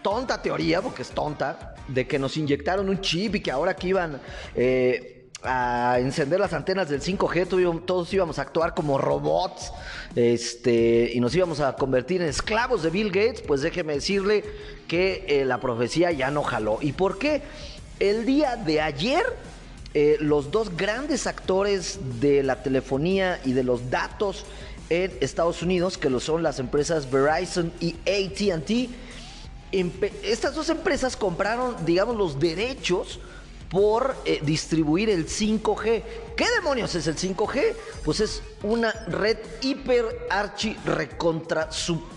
tonta 0.02 0.40
teoría, 0.40 0.80
porque 0.80 1.02
es 1.02 1.10
tonta, 1.10 1.74
de 1.88 2.06
que 2.06 2.18
nos 2.18 2.36
inyectaron 2.36 2.88
un 2.88 3.00
chip 3.00 3.34
y 3.34 3.40
que 3.40 3.50
ahora 3.50 3.74
que 3.74 3.88
iban 3.88 4.20
eh, 4.54 5.17
a 5.42 5.98
encender 6.00 6.40
las 6.40 6.52
antenas 6.52 6.88
del 6.88 7.00
5G, 7.00 7.84
todos 7.84 8.12
íbamos 8.12 8.38
a 8.38 8.42
actuar 8.42 8.74
como 8.74 8.98
robots 8.98 9.72
este, 10.16 11.12
y 11.14 11.20
nos 11.20 11.34
íbamos 11.34 11.60
a 11.60 11.76
convertir 11.76 12.22
en 12.22 12.28
esclavos 12.28 12.82
de 12.82 12.90
Bill 12.90 13.10
Gates, 13.10 13.42
pues 13.42 13.60
déjeme 13.60 13.94
decirle 13.94 14.44
que 14.88 15.24
eh, 15.28 15.44
la 15.44 15.60
profecía 15.60 16.10
ya 16.10 16.30
no 16.30 16.42
jaló. 16.42 16.78
¿Y 16.80 16.92
por 16.92 17.18
qué? 17.18 17.42
El 18.00 18.26
día 18.26 18.56
de 18.56 18.80
ayer, 18.80 19.22
eh, 19.94 20.16
los 20.20 20.50
dos 20.50 20.76
grandes 20.76 21.26
actores 21.26 22.00
de 22.20 22.42
la 22.42 22.62
telefonía 22.62 23.40
y 23.44 23.52
de 23.52 23.62
los 23.62 23.90
datos 23.90 24.44
en 24.90 25.12
Estados 25.20 25.62
Unidos, 25.62 25.98
que 25.98 26.10
lo 26.10 26.18
son 26.18 26.42
las 26.42 26.58
empresas 26.58 27.10
Verizon 27.10 27.72
y 27.78 27.94
ATT, 28.06 28.90
estas 30.24 30.54
dos 30.54 30.70
empresas 30.70 31.16
compraron, 31.16 31.76
digamos, 31.84 32.16
los 32.16 32.40
derechos 32.40 33.20
por 33.70 34.16
eh, 34.24 34.40
distribuir 34.42 35.10
el 35.10 35.26
5G. 35.26 36.02
¿Qué 36.36 36.46
demonios 36.56 36.94
es 36.94 37.06
el 37.06 37.16
5G? 37.16 37.74
Pues 38.04 38.20
es 38.20 38.42
una 38.62 38.92
red 39.08 39.38
hiper 39.60 40.26
archi 40.30 40.76
recontra 40.84 41.70
super 41.70 42.08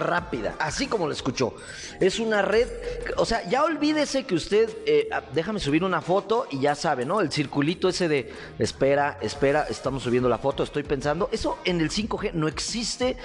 rápida, 0.00 0.56
así 0.58 0.86
como 0.86 1.06
lo 1.06 1.12
escuchó. 1.12 1.54
Es 2.00 2.18
una 2.18 2.42
red, 2.42 2.68
o 3.16 3.24
sea, 3.24 3.48
ya 3.48 3.64
olvídese 3.64 4.24
que 4.24 4.34
usted, 4.34 4.68
eh, 4.86 5.08
ah, 5.12 5.22
déjame 5.32 5.60
subir 5.60 5.84
una 5.84 6.00
foto 6.00 6.46
y 6.50 6.60
ya 6.60 6.74
sabe, 6.74 7.04
¿no? 7.04 7.20
El 7.20 7.30
circulito 7.30 7.88
ese 7.88 8.08
de 8.08 8.32
espera, 8.58 9.18
espera, 9.22 9.66
estamos 9.70 10.02
subiendo 10.02 10.28
la 10.28 10.38
foto, 10.38 10.62
estoy 10.62 10.82
pensando, 10.82 11.28
eso 11.32 11.58
en 11.64 11.80
el 11.80 11.90
5G 11.90 12.32
no 12.32 12.48
existe 12.48 13.16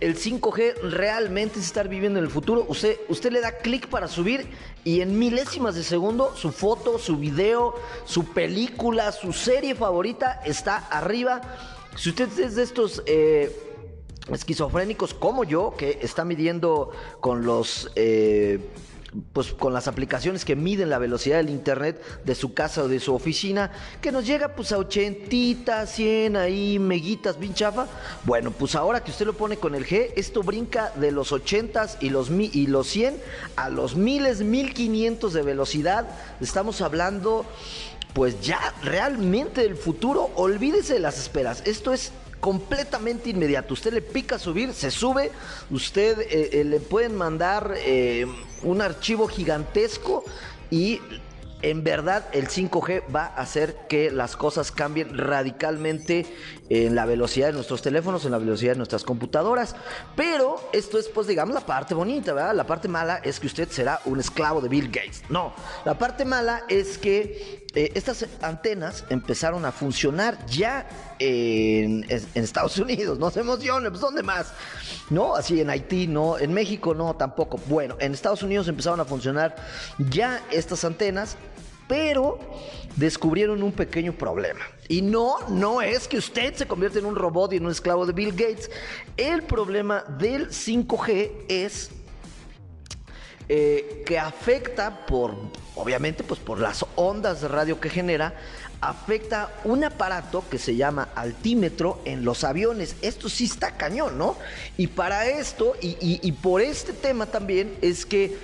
el 0.00 0.16
5G 0.16 0.80
realmente 0.90 1.58
es 1.58 1.66
estar 1.66 1.88
viviendo 1.88 2.18
en 2.18 2.24
el 2.24 2.30
futuro. 2.30 2.66
Usted, 2.68 2.98
usted 3.08 3.32
le 3.32 3.40
da 3.40 3.58
clic 3.58 3.88
para 3.88 4.08
subir 4.08 4.46
y 4.84 5.00
en 5.00 5.18
milésimas 5.18 5.74
de 5.74 5.82
segundo 5.82 6.34
su 6.36 6.52
foto, 6.52 6.98
su 6.98 7.16
video, 7.16 7.74
su 8.04 8.24
película, 8.24 9.12
su 9.12 9.32
serie 9.32 9.74
favorita 9.74 10.42
está 10.44 10.76
arriba. 10.76 11.40
Si 11.96 12.10
usted 12.10 12.28
es 12.38 12.56
de 12.56 12.62
estos 12.62 13.02
eh, 13.06 13.54
esquizofrénicos 14.30 15.14
como 15.14 15.44
yo, 15.44 15.74
que 15.76 15.98
está 16.02 16.24
midiendo 16.24 16.90
con 17.20 17.44
los... 17.44 17.90
Eh, 17.96 18.60
pues 19.32 19.52
con 19.52 19.72
las 19.72 19.88
aplicaciones 19.88 20.44
que 20.44 20.56
miden 20.56 20.90
la 20.90 20.98
velocidad 20.98 21.36
del 21.36 21.50
internet 21.50 22.02
de 22.24 22.34
su 22.34 22.54
casa 22.54 22.82
o 22.82 22.88
de 22.88 23.00
su 23.00 23.14
oficina, 23.14 23.70
que 24.00 24.12
nos 24.12 24.26
llega 24.26 24.54
pues 24.54 24.72
a 24.72 24.78
80, 24.78 25.86
100 25.86 26.36
ahí 26.36 26.78
meguitas 26.78 27.38
bien 27.38 27.54
chafa. 27.54 27.86
Bueno, 28.24 28.50
pues 28.50 28.74
ahora 28.74 29.02
que 29.02 29.10
usted 29.10 29.26
lo 29.26 29.34
pone 29.34 29.56
con 29.56 29.74
el 29.74 29.86
G, 29.86 30.12
esto 30.16 30.42
brinca 30.42 30.92
de 30.96 31.12
los 31.12 31.32
80 31.32 31.98
y 32.00 32.10
los 32.10 32.30
y 32.30 32.66
los 32.66 32.86
100 32.88 33.20
a 33.56 33.70
los 33.70 33.96
miles, 33.96 34.40
1500 34.40 35.32
de 35.32 35.42
velocidad. 35.42 36.06
Estamos 36.40 36.80
hablando 36.80 37.46
pues 38.12 38.40
ya 38.40 38.74
realmente 38.82 39.60
del 39.62 39.76
futuro, 39.76 40.30
olvídese 40.36 40.94
de 40.94 41.00
las 41.00 41.18
esperas. 41.18 41.62
Esto 41.66 41.92
es 41.92 42.12
completamente 42.40 43.30
inmediato. 43.30 43.74
Usted 43.74 43.92
le 43.92 44.02
pica 44.02 44.38
subir, 44.38 44.72
se 44.72 44.90
sube, 44.90 45.30
usted 45.70 46.20
eh, 46.20 46.60
eh, 46.60 46.64
le 46.64 46.80
pueden 46.80 47.16
mandar 47.16 47.74
eh, 47.76 48.26
un 48.62 48.82
archivo 48.82 49.26
gigantesco 49.26 50.24
y 50.70 51.00
en 51.62 51.82
verdad 51.82 52.26
el 52.32 52.48
5G 52.48 53.02
va 53.14 53.26
a 53.26 53.40
hacer 53.40 53.76
que 53.88 54.10
las 54.10 54.36
cosas 54.36 54.70
cambien 54.70 55.16
radicalmente 55.16 56.26
en 56.68 56.94
la 56.94 57.06
velocidad 57.06 57.48
de 57.48 57.54
nuestros 57.54 57.82
teléfonos, 57.82 58.24
en 58.24 58.32
la 58.32 58.38
velocidad 58.38 58.72
de 58.72 58.78
nuestras 58.78 59.04
computadoras. 59.04 59.74
Pero 60.14 60.56
esto 60.72 60.98
es, 60.98 61.08
pues, 61.08 61.26
digamos, 61.26 61.54
la 61.54 61.64
parte 61.64 61.94
bonita, 61.94 62.32
¿verdad? 62.34 62.54
La 62.54 62.66
parte 62.66 62.88
mala 62.88 63.16
es 63.16 63.40
que 63.40 63.46
usted 63.46 63.68
será 63.70 64.00
un 64.04 64.20
esclavo 64.20 64.60
de 64.60 64.68
Bill 64.68 64.88
Gates. 64.88 65.22
No, 65.28 65.54
la 65.84 65.96
parte 65.98 66.24
mala 66.24 66.64
es 66.68 66.98
que 66.98 67.65
eh, 67.76 67.92
estas 67.94 68.24
antenas 68.40 69.04
empezaron 69.10 69.66
a 69.66 69.70
funcionar 69.70 70.38
ya 70.46 70.88
en, 71.18 72.06
Estados 72.34 72.78
Unidos. 72.78 73.18
No 73.18 73.30
se 73.30 73.40
emocione, 73.40 73.90
pues, 73.90 74.00
¿dónde 74.00 74.22
más? 74.22 74.54
No, 75.10 75.36
así 75.36 75.60
en 75.60 75.68
Haití, 75.68 76.06
no, 76.06 76.38
en 76.38 76.54
México, 76.54 76.94
no, 76.94 77.14
tampoco. 77.16 77.60
Bueno, 77.66 77.96
en 78.00 78.14
Estados 78.14 78.42
Unidos 78.42 78.66
empezaron 78.68 78.98
a 79.00 79.04
funcionar 79.04 79.56
ya 79.98 80.42
estas 80.50 80.84
antenas 80.84 81.36
pero 81.88 82.40
descubrieron 82.96 83.62
un 83.62 83.72
pequeño 83.72 84.12
problema. 84.12 84.64
Y 84.88 85.02
no, 85.02 85.36
no 85.48 85.82
es 85.82 86.08
que 86.08 86.18
usted 86.18 86.54
se 86.54 86.66
convierta 86.66 86.98
en 86.98 87.06
un 87.06 87.14
robot 87.14 87.52
y 87.52 87.56
en 87.56 87.66
un 87.66 87.72
esclavo 87.72 88.06
de 88.06 88.12
Bill 88.12 88.32
Gates. 88.32 88.70
El 89.16 89.42
problema 89.42 90.02
del 90.18 90.48
5G 90.48 91.30
es 91.48 91.90
eh, 93.48 94.02
que 94.06 94.18
afecta 94.18 95.06
por, 95.06 95.34
obviamente, 95.74 96.24
pues 96.24 96.40
por 96.40 96.58
las 96.58 96.84
ondas 96.96 97.40
de 97.40 97.48
radio 97.48 97.80
que 97.80 97.90
genera, 97.90 98.34
afecta 98.80 99.50
un 99.64 99.84
aparato 99.84 100.44
que 100.50 100.58
se 100.58 100.76
llama 100.76 101.08
altímetro 101.14 102.00
en 102.04 102.24
los 102.24 102.44
aviones. 102.44 102.96
Esto 103.02 103.28
sí 103.28 103.44
está 103.44 103.76
cañón, 103.76 104.18
¿no? 104.18 104.36
Y 104.76 104.88
para 104.88 105.26
esto, 105.26 105.74
y 105.80 106.32
por 106.32 106.60
este 106.60 106.92
tema 106.92 107.26
también, 107.26 107.76
es 107.80 108.04
que 108.04 108.36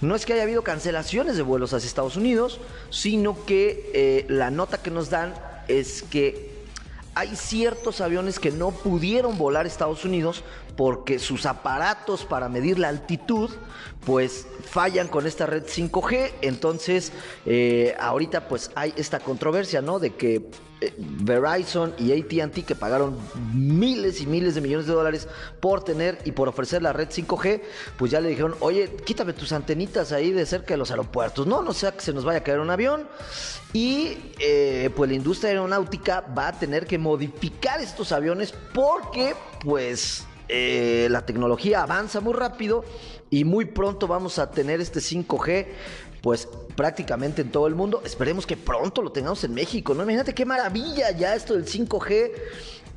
no 0.00 0.14
es 0.14 0.24
que 0.24 0.32
haya 0.32 0.44
habido 0.44 0.62
cancelaciones 0.62 1.36
de 1.36 1.42
vuelos 1.42 1.72
hacia 1.72 1.88
Estados 1.88 2.16
Unidos, 2.16 2.60
sino 2.90 3.44
que 3.44 3.90
eh, 3.94 4.26
la 4.28 4.50
nota 4.50 4.78
que 4.78 4.90
nos 4.90 5.10
dan 5.10 5.34
es 5.66 6.02
que 6.02 6.56
hay 7.14 7.34
ciertos 7.34 8.00
aviones 8.00 8.38
que 8.38 8.52
no 8.52 8.70
pudieron 8.70 9.38
volar 9.38 9.64
a 9.64 9.68
Estados 9.68 10.04
Unidos 10.04 10.44
porque 10.78 11.18
sus 11.18 11.44
aparatos 11.44 12.24
para 12.24 12.48
medir 12.48 12.78
la 12.78 12.88
altitud 12.88 13.50
pues 14.06 14.46
fallan 14.64 15.08
con 15.08 15.26
esta 15.26 15.44
red 15.44 15.64
5G. 15.64 16.34
Entonces, 16.40 17.12
eh, 17.46 17.96
ahorita 17.98 18.46
pues 18.46 18.70
hay 18.76 18.94
esta 18.96 19.18
controversia, 19.18 19.82
¿no? 19.82 19.98
De 19.98 20.14
que 20.14 20.48
eh, 20.80 20.94
Verizon 20.96 21.94
y 21.98 22.12
ATT 22.12 22.64
que 22.64 22.76
pagaron 22.76 23.18
miles 23.52 24.20
y 24.20 24.26
miles 24.26 24.54
de 24.54 24.60
millones 24.60 24.86
de 24.86 24.92
dólares 24.92 25.26
por 25.58 25.82
tener 25.82 26.20
y 26.24 26.30
por 26.30 26.46
ofrecer 26.46 26.80
la 26.80 26.92
red 26.92 27.08
5G, 27.08 27.60
pues 27.96 28.12
ya 28.12 28.20
le 28.20 28.28
dijeron, 28.28 28.54
oye, 28.60 28.88
quítame 29.04 29.32
tus 29.32 29.50
antenitas 29.50 30.12
ahí 30.12 30.30
de 30.30 30.46
cerca 30.46 30.74
de 30.74 30.78
los 30.78 30.92
aeropuertos, 30.92 31.44
no, 31.48 31.60
no 31.60 31.72
sea 31.72 31.90
que 31.90 32.02
se 32.02 32.12
nos 32.12 32.24
vaya 32.24 32.38
a 32.38 32.44
caer 32.44 32.60
un 32.60 32.70
avión. 32.70 33.08
Y 33.72 34.16
eh, 34.38 34.90
pues 34.94 35.10
la 35.10 35.16
industria 35.16 35.50
aeronáutica 35.50 36.20
va 36.20 36.46
a 36.46 36.52
tener 36.52 36.86
que 36.86 36.98
modificar 36.98 37.80
estos 37.80 38.12
aviones 38.12 38.54
porque 38.72 39.34
pues 39.64 40.24
eh, 40.48 41.08
la 41.10 41.26
tecnología 41.26 41.82
avanza 41.82 42.20
muy 42.20 42.34
rápido 42.34 42.84
y 43.30 43.44
muy 43.44 43.66
pronto 43.66 44.06
vamos 44.06 44.38
a 44.38 44.50
tener 44.50 44.80
este 44.80 45.00
5G 45.00 45.66
pues 46.22 46.48
prácticamente 46.74 47.42
en 47.42 47.50
todo 47.50 47.66
el 47.66 47.74
mundo. 47.74 48.02
Esperemos 48.04 48.46
que 48.46 48.56
pronto 48.56 49.02
lo 49.02 49.12
tengamos 49.12 49.42
en 49.44 49.54
México, 49.54 49.94
¿no? 49.94 50.02
Imagínate 50.02 50.34
qué 50.34 50.44
maravilla 50.44 51.10
ya 51.10 51.34
esto 51.34 51.54
del 51.54 51.66
5G. 51.66 52.32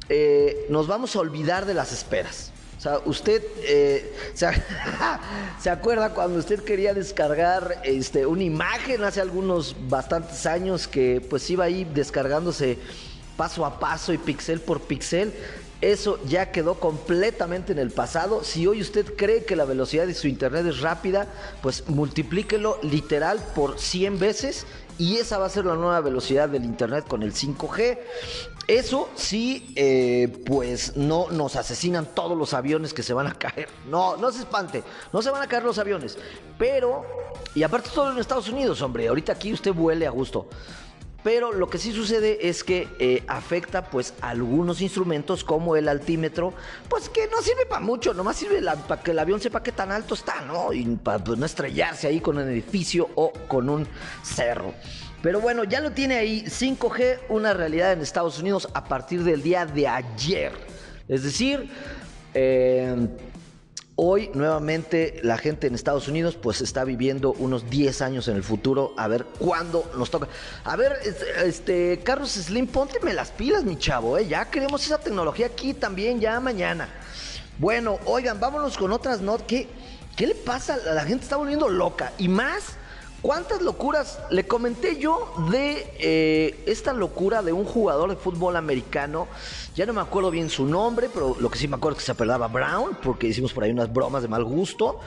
Eh, 0.10 0.66
nos 0.70 0.88
vamos 0.88 1.16
a 1.16 1.20
olvidar 1.20 1.66
de 1.66 1.74
las 1.74 1.92
esperas. 1.92 2.52
O 2.78 2.82
sea, 2.82 3.00
usted 3.06 3.44
eh, 3.60 4.12
se, 4.34 5.70
acuerda 5.70 6.16
cuando 6.16 6.40
usted 6.40 6.64
quería 6.64 6.96
descargar 6.96 7.80
este, 7.84 8.26
una 8.26 8.44
imagen 8.44 9.04
hace 9.04 9.22
algunos 9.22 9.76
bastantes 9.88 10.48
años 10.48 10.88
que 10.88 11.22
pues 11.30 11.48
iba 11.52 11.64
ahí 11.66 11.84
descargándose 11.84 12.80
paso 13.38 13.66
a 13.66 13.80
paso 13.80 14.14
y 14.14 14.18
pixel 14.18 14.62
por 14.62 14.82
pixel. 14.82 15.32
Eso 15.82 16.20
ya 16.26 16.52
quedó 16.52 16.76
completamente 16.76 17.72
en 17.72 17.80
el 17.80 17.90
pasado. 17.90 18.44
Si 18.44 18.68
hoy 18.68 18.82
usted 18.82 19.16
cree 19.16 19.46
que 19.46 19.56
la 19.56 19.66
velocidad 19.66 20.06
de 20.06 20.14
su 20.14 20.28
internet 20.28 20.66
es 20.68 20.80
rápida, 20.82 21.28
pues 21.64 21.90
multiplíquelo 21.90 22.78
literal 22.84 23.44
por 23.56 23.80
100 23.80 24.20
veces 24.20 24.68
y 25.00 25.18
esa 25.18 25.40
va 25.40 25.48
a 25.48 25.50
ser 25.50 25.66
la 25.66 25.74
nueva 25.74 26.00
velocidad 26.02 26.48
del 26.50 26.64
internet 26.64 27.08
con 27.08 27.24
el 27.24 27.34
5G. 27.34 27.98
Eso 28.68 29.10
sí, 29.16 29.74
eh, 29.76 30.32
pues 30.46 30.96
no 30.96 31.32
nos 31.32 31.56
asesinan 31.56 32.06
todos 32.14 32.38
los 32.38 32.54
aviones 32.54 32.94
que 32.94 33.02
se 33.02 33.14
van 33.14 33.26
a 33.26 33.34
caer. 33.34 33.68
No, 33.90 34.16
no 34.18 34.32
se 34.32 34.42
espante, 34.42 34.84
no 35.12 35.24
se 35.24 35.32
van 35.32 35.42
a 35.42 35.48
caer 35.48 35.64
los 35.64 35.80
aviones. 35.80 36.20
Pero, 36.60 37.04
y 37.56 37.64
aparte 37.64 37.90
todo 37.94 38.12
en 38.12 38.20
Estados 38.20 38.50
Unidos, 38.50 38.84
hombre, 38.84 39.08
ahorita 39.08 39.34
aquí 39.34 39.52
usted 39.52 39.74
vuele 39.74 40.06
a 40.06 40.12
gusto. 40.12 40.48
Pero 41.24 41.52
lo 41.52 41.70
que 41.70 41.78
sí 41.78 41.92
sucede 41.92 42.50
es 42.50 42.64
que 42.64 42.88
eh, 42.98 43.24
afecta 43.28 43.86
pues 43.86 44.14
algunos 44.22 44.82
instrumentos 44.82 45.44
como 45.44 45.76
el 45.76 45.88
altímetro, 45.88 46.54
pues 46.90 47.10
que 47.10 47.28
no 47.28 47.42
sirve 47.42 47.66
para 47.68 47.82
mucho, 47.82 48.14
nomás 48.14 48.38
sirve 48.38 48.62
para 48.88 49.04
que 49.04 49.12
el 49.12 49.20
avión 49.20 49.40
sepa 49.40 49.62
qué 49.62 49.72
tan 49.72 49.92
alto 49.92 50.16
está, 50.16 50.42
¿no? 50.42 50.74
Y 50.74 50.84
para 50.96 51.24
pues, 51.24 51.38
no 51.38 51.46
estrellarse 51.46 52.08
ahí 52.08 52.20
con 52.22 52.38
un 52.38 52.50
edificio 52.50 53.10
o 53.16 53.32
con 53.48 53.70
un 53.70 53.88
cerro. 54.24 54.74
Pero 55.22 55.40
bueno, 55.40 55.64
ya 55.64 55.80
lo 55.80 55.92
tiene 55.92 56.16
ahí 56.16 56.44
5G, 56.48 57.20
una 57.30 57.54
realidad 57.54 57.94
en 57.94 58.02
Estados 58.02 58.40
Unidos 58.40 58.68
a 58.74 58.86
partir 58.86 59.24
del 59.24 59.44
día 59.44 59.68
de 59.68 59.88
ayer. 59.88 60.52
Es 61.08 61.24
decir, 61.24 61.70
eh, 62.34 63.08
Hoy 63.96 64.32
nuevamente 64.34 65.20
la 65.22 65.38
gente 65.38 65.68
en 65.68 65.76
Estados 65.76 66.08
Unidos 66.08 66.38
pues 66.42 66.62
está 66.62 66.86
viviendo 66.86 67.34
unos 67.34 67.70
10 67.70 68.02
años 68.02 68.28
en 68.30 68.38
el 68.38 68.44
futuro 68.44 68.94
a 68.98 69.08
ver 69.08 69.26
cuándo 69.38 69.90
nos 69.98 70.10
toca. 70.10 70.30
A 70.64 70.76
ver, 70.78 70.94
este 71.44 72.00
Carlos 72.04 72.32
Slim, 72.32 72.68
pónteme 72.68 73.14
las 73.14 73.32
pilas, 73.32 73.66
mi 73.66 73.78
chavo, 73.78 74.18
¿eh? 74.18 74.28
ya 74.28 74.50
queremos 74.50 74.86
esa 74.86 74.98
tecnología 74.98 75.48
aquí 75.48 75.74
también 75.74 76.22
ya 76.22 76.40
mañana. 76.40 76.88
Bueno, 77.58 78.00
oigan, 78.06 78.40
vámonos 78.40 78.78
con 78.78 78.92
otras 78.94 79.20
notas. 79.22 79.46
¿Qué, 79.46 79.68
¿Qué 80.16 80.26
le 80.26 80.36
pasa? 80.36 80.78
La 80.78 81.04
gente 81.04 81.24
está 81.24 81.36
volviendo 81.36 81.68
loca 81.68 82.14
y 82.18 82.30
más 82.30 82.78
¿Cuántas 83.22 83.62
locuras 83.62 84.20
le 84.32 84.48
comenté 84.48 84.98
yo 84.98 85.32
de 85.52 85.86
eh, 86.00 86.64
esta 86.66 86.92
locura 86.92 87.44
de 87.44 87.54
un 87.54 87.66
jugador 87.66 88.10
de 88.10 88.16
fútbol 88.16 88.56
americano? 88.56 89.28
Ya 89.76 89.86
no 89.86 89.94
me 89.94 90.02
acuerdo 90.02 90.32
bien 90.32 90.50
su 90.50 90.66
nombre, 90.66 91.08
pero 91.14 91.38
lo 91.40 91.52
que 91.52 91.60
sí 91.60 91.68
me 91.68 91.76
acuerdo 91.76 91.98
es 91.98 92.02
que 92.02 92.06
se 92.08 92.14
apellidaba 92.14 92.48
Brown, 92.48 92.98
porque 93.04 93.28
hicimos 93.28 93.54
por 93.54 93.64
ahí 93.64 93.70
unas 93.70 93.94
bromas 93.94 94.24
de 94.24 94.28
mal 94.28 94.44
gusto. 94.44 95.02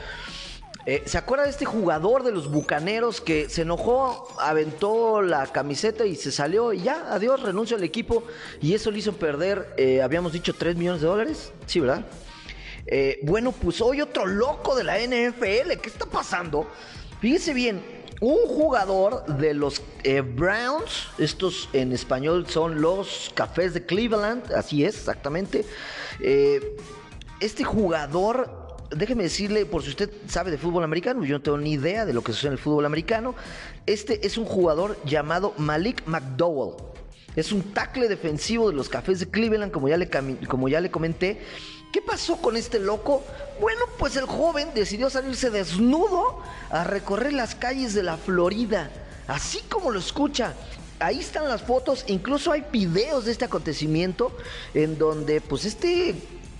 Eh, 0.86 1.02
¿Se 1.06 1.18
acuerda 1.18 1.44
de 1.44 1.50
este 1.50 1.64
jugador 1.64 2.22
de 2.22 2.30
los 2.30 2.48
bucaneros 2.48 3.20
que 3.20 3.48
se 3.48 3.62
enojó, 3.62 4.28
aventó 4.38 5.20
la 5.20 5.48
camiseta 5.48 6.06
y 6.06 6.14
se 6.14 6.30
salió 6.30 6.72
y 6.72 6.82
ya, 6.82 7.12
adiós, 7.12 7.42
renuncio 7.42 7.76
al 7.76 7.82
equipo? 7.82 8.22
Y 8.60 8.74
eso 8.74 8.92
le 8.92 8.98
hizo 8.98 9.14
perder, 9.14 9.74
eh, 9.76 10.02
habíamos 10.02 10.32
dicho, 10.32 10.54
3 10.54 10.76
millones 10.76 11.00
de 11.00 11.08
dólares. 11.08 11.52
Sí, 11.66 11.80
¿verdad? 11.80 12.04
bueno, 13.22 13.50
pues 13.50 13.80
hoy 13.80 14.02
otro 14.02 14.26
loco 14.26 14.76
de 14.76 14.84
la 14.84 14.98
NFL. 14.98 15.80
¿Qué 15.82 15.88
está 15.88 16.04
pasando? 16.06 16.68
Fíjese 17.18 17.54
bien, 17.54 17.82
un 18.24 18.48
jugador 18.48 19.26
de 19.26 19.52
los 19.52 19.82
eh, 20.02 20.22
Browns, 20.22 21.08
estos 21.18 21.68
en 21.74 21.92
español 21.92 22.46
son 22.48 22.80
los 22.80 23.30
Cafés 23.34 23.74
de 23.74 23.84
Cleveland, 23.84 24.50
así 24.54 24.82
es, 24.82 24.94
exactamente. 24.94 25.66
Eh, 26.20 26.74
este 27.40 27.64
jugador, 27.64 28.78
déjeme 28.96 29.24
decirle, 29.24 29.66
por 29.66 29.82
si 29.82 29.90
usted 29.90 30.10
sabe 30.26 30.50
de 30.50 30.56
fútbol 30.56 30.84
americano, 30.84 31.22
yo 31.22 31.37
no 31.37 31.42
tengo 31.42 31.58
ni 31.58 31.72
idea 31.72 32.06
de 32.06 32.14
lo 32.14 32.22
que 32.22 32.32
sucede 32.32 32.48
en 32.48 32.52
el 32.54 32.58
fútbol 32.58 32.87
americano. 32.87 33.34
Este 33.84 34.26
es 34.26 34.38
un 34.38 34.46
jugador 34.46 34.96
llamado 35.04 35.52
Malik 35.58 36.02
McDowell. 36.06 36.76
Es 37.37 37.52
un 37.52 37.74
tackle 37.74 38.08
defensivo 38.08 38.70
de 38.70 38.76
los 38.76 38.88
Cafés 38.88 39.20
de 39.20 39.28
Cleveland, 39.28 39.70
como 39.70 39.87
ya 39.87 39.98
le, 39.98 40.08
como 40.48 40.70
ya 40.70 40.80
le 40.80 40.90
comenté. 40.90 41.42
¿Qué 41.94 42.02
pasó 42.02 42.38
con 42.38 42.57
este 42.57 42.80
loco? 42.80 43.22
Bueno, 43.61 43.83
pues 44.00 44.16
el 44.16 44.26
joven 44.26 44.70
decidió 44.74 45.09
salirse 45.11 45.48
desnudo 45.50 46.42
a 46.68 46.83
recorrer 46.83 47.33
las 47.33 47.54
calles 47.54 47.94
de 47.94 48.02
la 48.02 48.16
Florida, 48.16 48.90
así 49.28 49.61
como 49.70 49.92
lo 49.92 50.00
escucha. 50.00 50.54
Ahí 50.98 51.20
están 51.20 51.48
las 51.48 51.62
fotos, 51.62 52.04
incluso 52.09 52.50
hay 52.50 52.64
videos 52.72 53.26
de 53.26 53.30
este 53.30 53.44
acontecimiento 53.44 54.37
en 54.74 54.98
donde 54.98 55.40
pues 55.40 55.64
este 55.66 56.16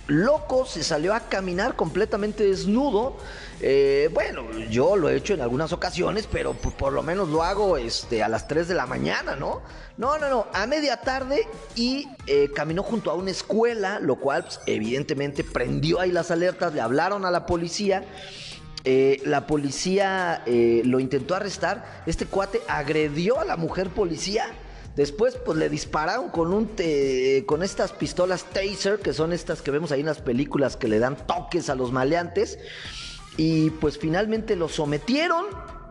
loco 0.07 0.65
se 0.65 0.83
salió 0.83 1.13
a 1.13 1.21
caminar 1.21 1.75
completamente 1.75 2.45
desnudo. 2.45 3.17
Eh, 3.61 4.09
bueno, 4.13 4.43
yo 4.69 4.95
lo 4.95 5.09
he 5.09 5.15
hecho 5.15 5.33
en 5.33 5.41
algunas 5.41 5.71
ocasiones, 5.73 6.27
pero 6.31 6.53
por, 6.53 6.93
lo 6.93 7.01
menos 7.03 7.29
lo 7.29 7.43
hago 7.43 7.77
este, 7.77 8.21
a 8.21 8.29
las 8.29 8.47
3 8.47 8.67
de 8.67 8.75
la 8.75 8.85
mañana, 8.85 9.35
¿no? 9.35 9.61
No, 9.97 10.17
no, 10.17 10.29
no, 10.29 10.47
a 10.53 10.67
media 10.67 10.97
tarde 10.97 11.47
y 11.75 12.07
eh, 12.27 12.51
caminó 12.53 12.83
junto 12.83 13.11
a 13.11 13.13
una 13.13 13.31
escuela, 13.31 13.99
lo 13.99 14.17
cual 14.17 14.43
pues, 14.43 14.59
evidentemente 14.65 15.43
prendió 15.43 16.01
ahí 16.01 16.11
las 16.11 16.31
alertas, 16.31 16.73
le 16.73 16.81
hablaron 16.81 17.25
a 17.25 17.31
la 17.31 17.45
policía. 17.45 18.03
Eh, 18.87 19.19
la 19.25 19.47
policía 19.47 20.43
lo 20.45 20.99
intentó 20.99 21.33
arrestar. 21.33 22.03
Este 22.05 22.27
cuate 22.27 22.61
agredió 22.67 23.39
a 23.39 23.45
la 23.45 23.57
mujer 23.57 23.89
policía 23.89 24.53
Después, 24.95 25.35
pues 25.35 25.57
le 25.57 25.69
dispararon 25.69 26.29
con 26.29 26.53
un 26.53 26.69
con 27.45 27.63
estas 27.63 27.91
pistolas 27.91 28.45
taser, 28.45 28.99
que 28.99 29.13
son 29.13 29.33
estas 29.33 29.61
que 29.61 29.71
vemos 29.71 29.91
ahí 29.91 29.99
en 29.99 30.05
las 30.05 30.21
películas 30.21 30.77
que 30.77 30.87
le 30.87 30.99
dan 30.99 31.17
toques 31.27 31.69
a 31.69 31.75
los 31.75 31.91
maleantes. 31.91 32.57
Y 33.37 33.71
pues 33.71 33.97
finalmente 33.97 34.55
lo 34.55 34.69
sometieron. 34.69 35.45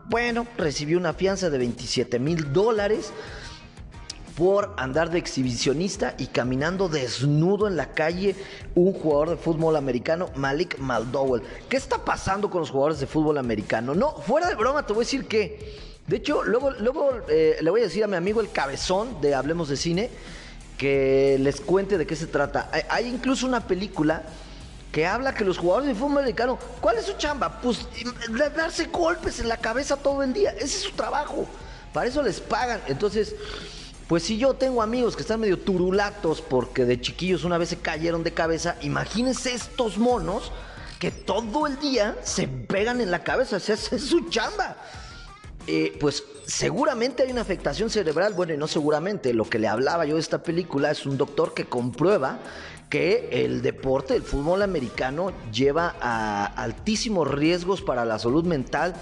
Bueno, 0.07 0.47
recibió 0.57 0.99
una 0.99 1.13
fianza 1.13 1.51
de 1.51 1.59
27 1.59 2.19
mil 2.19 2.53
dólares 2.53 3.13
por 4.37 4.75
andar 4.79 5.11
de 5.11 5.19
exhibicionista 5.19 6.15
y 6.19 6.27
caminando 6.27 6.89
desnudo 6.89 7.69
en 7.69 7.77
la 7.77 7.93
calle 7.93 8.35
un 8.75 8.93
jugador 8.93 9.31
de 9.31 9.37
fútbol 9.37 9.77
americano, 9.77 10.31
Malik 10.35 10.79
Maldowell. 10.79 11.43
¿Qué 11.69 11.77
está 11.77 12.05
pasando 12.05 12.51
con 12.51 12.61
los 12.61 12.71
jugadores 12.71 13.01
de 13.01 13.07
fútbol 13.07 13.39
americano? 13.39 13.95
No, 13.95 14.17
fuera 14.17 14.49
de 14.49 14.57
broma, 14.57 14.85
te 14.87 14.93
voy 14.93 15.03
a 15.03 15.07
decir 15.07 15.27
que 15.27 15.94
de 16.07 16.17
hecho, 16.17 16.45
luego, 16.45 16.71
luego 16.71 17.23
eh, 17.29 17.57
le 17.61 17.71
voy 17.71 17.81
a 17.81 17.85
decir 17.85 18.05
a 18.05 18.07
mi 18.07 18.17
amigo 18.17 18.41
el 18.41 18.51
cabezón 18.51 19.21
de 19.23 19.35
Hablemos 19.35 19.69
de 19.71 19.77
Cine 19.77 20.11
que 20.77 21.39
les 21.41 21.61
cuente 21.61 21.97
de 21.97 22.07
qué 22.07 22.15
se 22.15 22.27
trata. 22.27 22.71
Hay, 22.91 23.07
incluso 23.07 23.47
una 23.47 23.67
película 23.67 24.23
que 24.93 25.07
habla 25.07 25.35
que 25.35 25.45
los 25.45 25.57
jugadores 25.57 25.89
de 25.89 25.95
fútbol 25.95 26.19
americano, 26.19 26.59
¿cuál 26.81 26.99
es 26.99 27.07
su 27.07 27.15
chamba? 27.15 27.61
Pues 27.61 27.89
darse 28.55 28.87
golpes 28.87 29.41
en 29.41 29.49
la 29.49 29.57
cabeza 29.57 29.97
todo 29.97 30.23
el 30.23 30.33
día. 30.35 30.51
Ese 30.51 30.65
es 30.65 30.81
su 30.83 30.93
trabajo. 30.93 31.47
Para 31.93 32.07
eso 32.07 32.23
les 32.23 32.39
pagan. 32.41 32.83
Entonces, 32.87 33.35
pues 34.07 34.25
si 34.25 34.37
yo 34.37 34.55
tengo 34.55 34.83
amigos 34.83 35.17
que 35.17 35.23
están 35.23 35.41
medio 35.41 35.59
turulatos 35.59 36.43
porque 36.43 36.85
de 36.85 37.01
chiquillos 37.01 37.45
una 37.45 37.57
vez 37.57 37.71
se 37.71 37.79
cayeron 37.79 38.23
de 38.25 38.35
cabeza, 38.35 38.77
imagínense 38.83 39.55
estos 39.55 39.97
monos 39.97 40.53
que 40.99 41.11
todo 41.11 41.67
el 41.67 41.79
día 41.79 42.17
se 42.23 42.47
pegan 42.47 43.01
en 43.01 43.11
la 43.11 43.23
cabeza. 43.23 43.57
esa 43.57 43.73
es 43.73 44.03
su 44.03 44.29
chamba. 44.29 44.77
Eh, 45.67 45.97
pues 45.99 46.25
seguramente 46.47 47.23
hay 47.23 47.33
una 47.33 47.41
afectación 47.41 47.89
cerebral, 47.89 48.35
bueno, 48.35 48.53
y 48.53 48.59
no 48.59 48.67
seguramente, 48.67 49.33
lo 49.33 49.49
que 49.49 49.59
le 49.59 49.67
hablaba 49.69 50.05
yo 50.05 50.15
de 50.15 50.21
esta 50.21 50.43
película 50.43 50.91
es 50.91 51.07
un 51.07 51.17
doctor 51.17 51.55
que 51.55 51.65
comprueba 51.65 52.39
que 52.91 53.45
el 53.45 53.63
deporte, 53.63 54.15
el 54.15 54.23
fútbol 54.23 54.63
americano, 54.63 55.33
lleva 55.53 55.97
a 56.01 56.45
altísimos 56.45 57.31
riesgos 57.31 57.81
para 57.81 58.05
la 58.05 58.19
salud 58.19 58.45
mental 58.45 58.95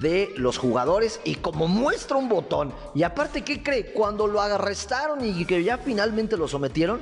de 0.00 0.32
los 0.36 0.58
jugadores 0.58 1.20
y 1.24 1.36
como 1.36 1.68
muestra 1.68 2.16
un 2.16 2.28
botón. 2.28 2.72
Y 2.94 3.02
aparte, 3.02 3.42
¿qué 3.42 3.62
cree? 3.62 3.92
Cuando 3.92 4.26
lo 4.26 4.40
arrestaron 4.40 5.24
y 5.24 5.44
que 5.44 5.62
ya 5.62 5.78
finalmente 5.78 6.36
lo 6.36 6.48
sometieron, 6.48 7.00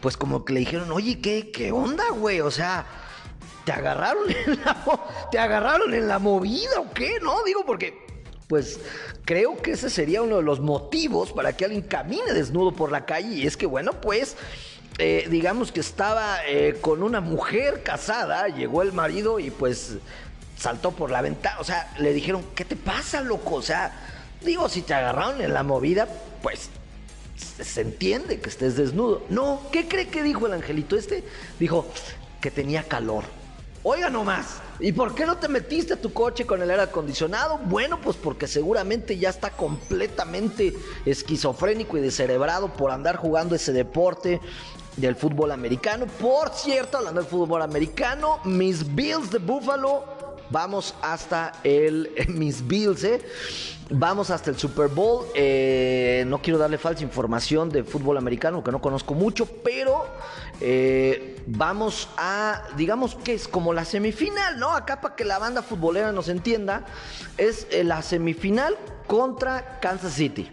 pues 0.00 0.16
como 0.16 0.44
que 0.44 0.52
le 0.52 0.60
dijeron, 0.60 0.92
oye, 0.92 1.20
¿qué, 1.20 1.50
qué 1.50 1.72
onda, 1.72 2.04
güey? 2.10 2.40
O 2.40 2.50
sea, 2.50 2.86
¿te 3.64 3.72
agarraron, 3.72 4.30
en 4.30 4.56
la, 4.64 5.00
¿te 5.30 5.38
agarraron 5.38 5.92
en 5.92 6.08
la 6.08 6.18
movida 6.18 6.78
o 6.78 6.92
qué? 6.92 7.18
No, 7.20 7.42
digo, 7.44 7.64
porque 7.66 8.07
pues 8.48 8.80
creo 9.26 9.58
que 9.58 9.72
ese 9.72 9.90
sería 9.90 10.22
uno 10.22 10.38
de 10.38 10.42
los 10.42 10.58
motivos 10.58 11.32
para 11.32 11.56
que 11.56 11.66
alguien 11.66 11.82
camine 11.82 12.32
desnudo 12.32 12.72
por 12.72 12.90
la 12.90 13.04
calle. 13.04 13.28
Y 13.34 13.46
es 13.46 13.56
que, 13.56 13.66
bueno, 13.66 13.92
pues, 14.00 14.36
eh, 14.98 15.28
digamos 15.30 15.70
que 15.70 15.80
estaba 15.80 16.38
eh, 16.46 16.78
con 16.80 17.02
una 17.02 17.20
mujer 17.20 17.82
casada, 17.82 18.48
llegó 18.48 18.82
el 18.82 18.92
marido 18.92 19.38
y 19.38 19.50
pues 19.50 19.98
saltó 20.56 20.92
por 20.92 21.10
la 21.10 21.20
ventana. 21.20 21.60
O 21.60 21.64
sea, 21.64 21.92
le 21.98 22.14
dijeron, 22.14 22.42
¿qué 22.54 22.64
te 22.64 22.74
pasa, 22.74 23.20
loco? 23.20 23.56
O 23.56 23.62
sea, 23.62 23.92
digo, 24.42 24.68
si 24.70 24.80
te 24.80 24.94
agarraron 24.94 25.42
en 25.42 25.52
la 25.52 25.62
movida, 25.62 26.08
pues 26.42 26.70
se 27.36 27.82
entiende 27.82 28.40
que 28.40 28.48
estés 28.48 28.76
desnudo. 28.76 29.26
No, 29.28 29.60
¿qué 29.70 29.86
cree 29.86 30.08
que 30.08 30.22
dijo 30.22 30.46
el 30.46 30.54
angelito 30.54 30.96
este? 30.96 31.22
Dijo 31.60 31.86
que 32.40 32.50
tenía 32.50 32.82
calor. 32.82 33.24
Oiga 33.82 34.08
nomás, 34.08 34.60
¿y 34.80 34.92
por 34.92 35.14
qué 35.14 35.26
no 35.26 35.36
te 35.38 35.48
metiste 35.48 35.94
a 35.94 36.00
tu 36.00 36.12
coche 36.12 36.46
con 36.46 36.62
el 36.62 36.70
aire 36.70 36.82
acondicionado? 36.82 37.58
Bueno, 37.58 38.00
pues 38.00 38.16
porque 38.16 38.46
seguramente 38.46 39.18
ya 39.18 39.30
está 39.30 39.50
completamente 39.50 40.74
esquizofrénico 41.04 41.96
y 41.98 42.00
descerebrado 42.00 42.72
por 42.72 42.90
andar 42.90 43.16
jugando 43.16 43.54
ese 43.54 43.72
deporte 43.72 44.40
del 44.96 45.16
fútbol 45.16 45.52
americano. 45.52 46.06
Por 46.06 46.50
cierto, 46.50 46.98
hablando 46.98 47.20
del 47.20 47.30
fútbol 47.30 47.62
americano, 47.62 48.40
mis 48.44 48.94
Bills 48.94 49.30
de 49.30 49.38
Buffalo 49.38 50.18
Vamos 50.50 50.94
hasta 51.02 51.52
el 51.62 52.10
Miss 52.28 52.66
Bills, 52.66 53.04
¿eh? 53.04 53.20
Vamos 53.90 54.30
hasta 54.30 54.50
el 54.50 54.58
Super 54.58 54.88
Bowl. 54.88 55.26
Eh, 55.34 56.24
no 56.26 56.40
quiero 56.40 56.58
darle 56.58 56.78
falsa 56.78 57.02
información 57.02 57.70
de 57.70 57.84
fútbol 57.84 58.18
americano, 58.18 58.62
que 58.62 58.70
no 58.70 58.80
conozco 58.80 59.14
mucho, 59.14 59.46
pero 59.46 60.06
eh, 60.60 61.42
vamos 61.46 62.08
a, 62.16 62.62
digamos 62.76 63.14
que 63.14 63.34
es 63.34 63.48
como 63.48 63.72
la 63.72 63.84
semifinal, 63.84 64.58
¿no? 64.58 64.74
Acá 64.74 65.00
para 65.00 65.16
que 65.16 65.24
la 65.24 65.38
banda 65.38 65.62
futbolera 65.62 66.12
nos 66.12 66.28
entienda, 66.28 66.84
es 67.36 67.66
la 67.84 68.02
semifinal 68.02 68.76
contra 69.06 69.80
Kansas 69.80 70.14
City 70.14 70.50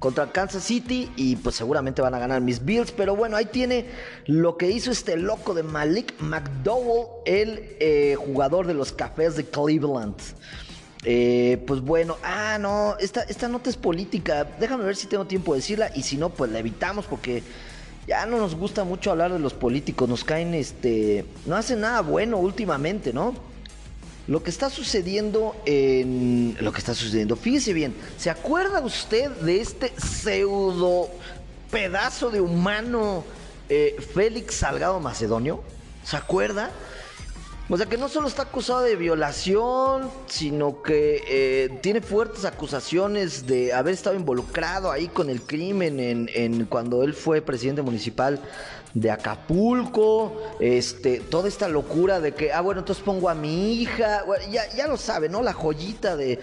contra 0.00 0.32
Kansas 0.32 0.64
City 0.64 1.12
y 1.14 1.36
pues 1.36 1.54
seguramente 1.54 2.02
van 2.02 2.14
a 2.14 2.18
ganar 2.18 2.40
mis 2.40 2.64
Bills. 2.64 2.90
Pero 2.90 3.14
bueno, 3.14 3.36
ahí 3.36 3.44
tiene 3.44 3.86
lo 4.26 4.56
que 4.56 4.70
hizo 4.70 4.90
este 4.90 5.16
loco 5.16 5.54
de 5.54 5.62
Malik 5.62 6.14
McDowell, 6.20 7.06
el 7.26 7.76
eh, 7.78 8.16
jugador 8.18 8.66
de 8.66 8.74
los 8.74 8.92
Cafés 8.92 9.36
de 9.36 9.44
Cleveland. 9.44 10.16
Eh, 11.04 11.62
pues 11.66 11.80
bueno, 11.80 12.16
ah, 12.24 12.58
no, 12.58 12.96
esta, 12.98 13.22
esta 13.22 13.46
nota 13.46 13.70
es 13.70 13.76
política. 13.76 14.44
Déjame 14.58 14.84
ver 14.84 14.96
si 14.96 15.06
tengo 15.06 15.26
tiempo 15.26 15.52
de 15.52 15.60
decirla 15.60 15.90
y 15.94 16.02
si 16.02 16.16
no, 16.16 16.30
pues 16.30 16.50
la 16.50 16.58
evitamos 16.58 17.04
porque 17.04 17.42
ya 18.10 18.26
no 18.26 18.38
nos 18.38 18.56
gusta 18.56 18.82
mucho 18.82 19.12
hablar 19.12 19.32
de 19.32 19.38
los 19.38 19.54
políticos. 19.54 20.08
Nos 20.08 20.24
caen, 20.24 20.52
este, 20.52 21.24
no 21.46 21.54
hacen 21.54 21.82
nada 21.82 22.00
bueno 22.00 22.38
últimamente, 22.38 23.12
¿no? 23.12 23.36
Lo 24.26 24.42
que 24.42 24.50
está 24.50 24.68
sucediendo 24.68 25.54
en. 25.64 26.56
Lo 26.60 26.72
que 26.72 26.80
está 26.80 26.92
sucediendo. 26.92 27.36
Fíjese 27.36 27.72
bien, 27.72 27.94
¿se 28.16 28.28
acuerda 28.28 28.80
usted 28.80 29.30
de 29.30 29.60
este 29.60 29.92
pseudo 29.96 31.08
pedazo 31.70 32.30
de 32.30 32.40
humano 32.40 33.22
eh, 33.68 33.94
Félix 34.12 34.56
Salgado 34.56 34.98
Macedonio? 34.98 35.62
¿Se 36.02 36.16
acuerda? 36.16 36.70
O 37.72 37.76
sea 37.76 37.86
que 37.86 37.96
no 37.96 38.08
solo 38.08 38.26
está 38.26 38.42
acusado 38.42 38.80
de 38.80 38.96
violación, 38.96 40.10
sino 40.26 40.82
que 40.82 41.22
eh, 41.28 41.78
tiene 41.80 42.00
fuertes 42.00 42.44
acusaciones 42.44 43.46
de 43.46 43.72
haber 43.72 43.94
estado 43.94 44.16
involucrado 44.16 44.90
ahí 44.90 45.06
con 45.06 45.30
el 45.30 45.40
crimen 45.42 46.00
en, 46.00 46.64
cuando 46.64 47.04
él 47.04 47.14
fue 47.14 47.42
presidente 47.42 47.82
municipal 47.82 48.40
de 48.92 49.12
Acapulco, 49.12 50.36
este, 50.58 51.20
toda 51.20 51.46
esta 51.46 51.68
locura 51.68 52.18
de 52.18 52.32
que, 52.34 52.52
ah, 52.52 52.60
bueno, 52.60 52.80
entonces 52.80 53.04
pongo 53.04 53.28
a 53.28 53.36
mi 53.36 53.74
hija, 53.74 54.24
ya, 54.50 54.68
ya 54.74 54.88
lo 54.88 54.96
sabe, 54.96 55.28
¿no? 55.28 55.40
La 55.40 55.52
joyita 55.52 56.16
de 56.16 56.40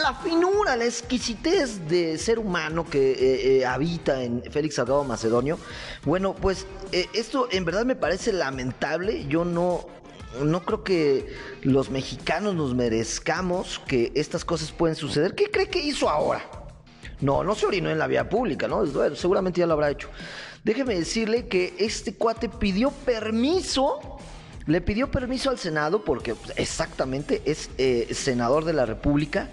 la 0.00 0.14
finura, 0.14 0.76
la 0.76 0.84
exquisitez 0.84 1.88
de 1.88 2.16
ser 2.16 2.38
humano 2.38 2.88
que 2.88 3.10
eh, 3.10 3.58
eh, 3.58 3.66
habita 3.66 4.22
en 4.22 4.44
Félix 4.52 4.76
Salgado 4.76 5.02
Macedonio. 5.02 5.58
Bueno, 6.04 6.32
pues 6.32 6.64
esto 7.12 7.48
en 7.50 7.64
verdad 7.64 7.84
me 7.84 7.96
parece 7.96 8.32
lamentable, 8.32 9.26
yo 9.26 9.44
no, 9.44 9.84
no 10.38 10.64
creo 10.64 10.84
que 10.84 11.34
los 11.62 11.90
mexicanos 11.90 12.54
nos 12.54 12.74
merezcamos 12.74 13.80
que 13.86 14.12
estas 14.14 14.44
cosas 14.44 14.72
pueden 14.72 14.96
suceder. 14.96 15.34
¿Qué 15.34 15.50
cree 15.50 15.68
que 15.68 15.80
hizo 15.80 16.08
ahora? 16.08 16.42
No, 17.20 17.44
no 17.44 17.54
se 17.54 17.66
orinó 17.66 17.90
en 17.90 17.98
la 17.98 18.06
vía 18.06 18.28
pública, 18.28 18.66
¿no? 18.66 18.86
seguramente 19.14 19.60
ya 19.60 19.66
lo 19.66 19.74
habrá 19.74 19.90
hecho. 19.90 20.08
Déjeme 20.64 20.94
decirle 20.94 21.48
que 21.48 21.74
este 21.78 22.14
cuate 22.14 22.48
pidió 22.48 22.90
permiso, 22.90 24.18
le 24.66 24.80
pidió 24.80 25.10
permiso 25.10 25.50
al 25.50 25.58
Senado, 25.58 26.04
porque 26.04 26.34
pues, 26.34 26.52
exactamente 26.56 27.42
es 27.44 27.70
eh, 27.78 28.08
senador 28.12 28.64
de 28.64 28.72
la 28.72 28.86
República. 28.86 29.48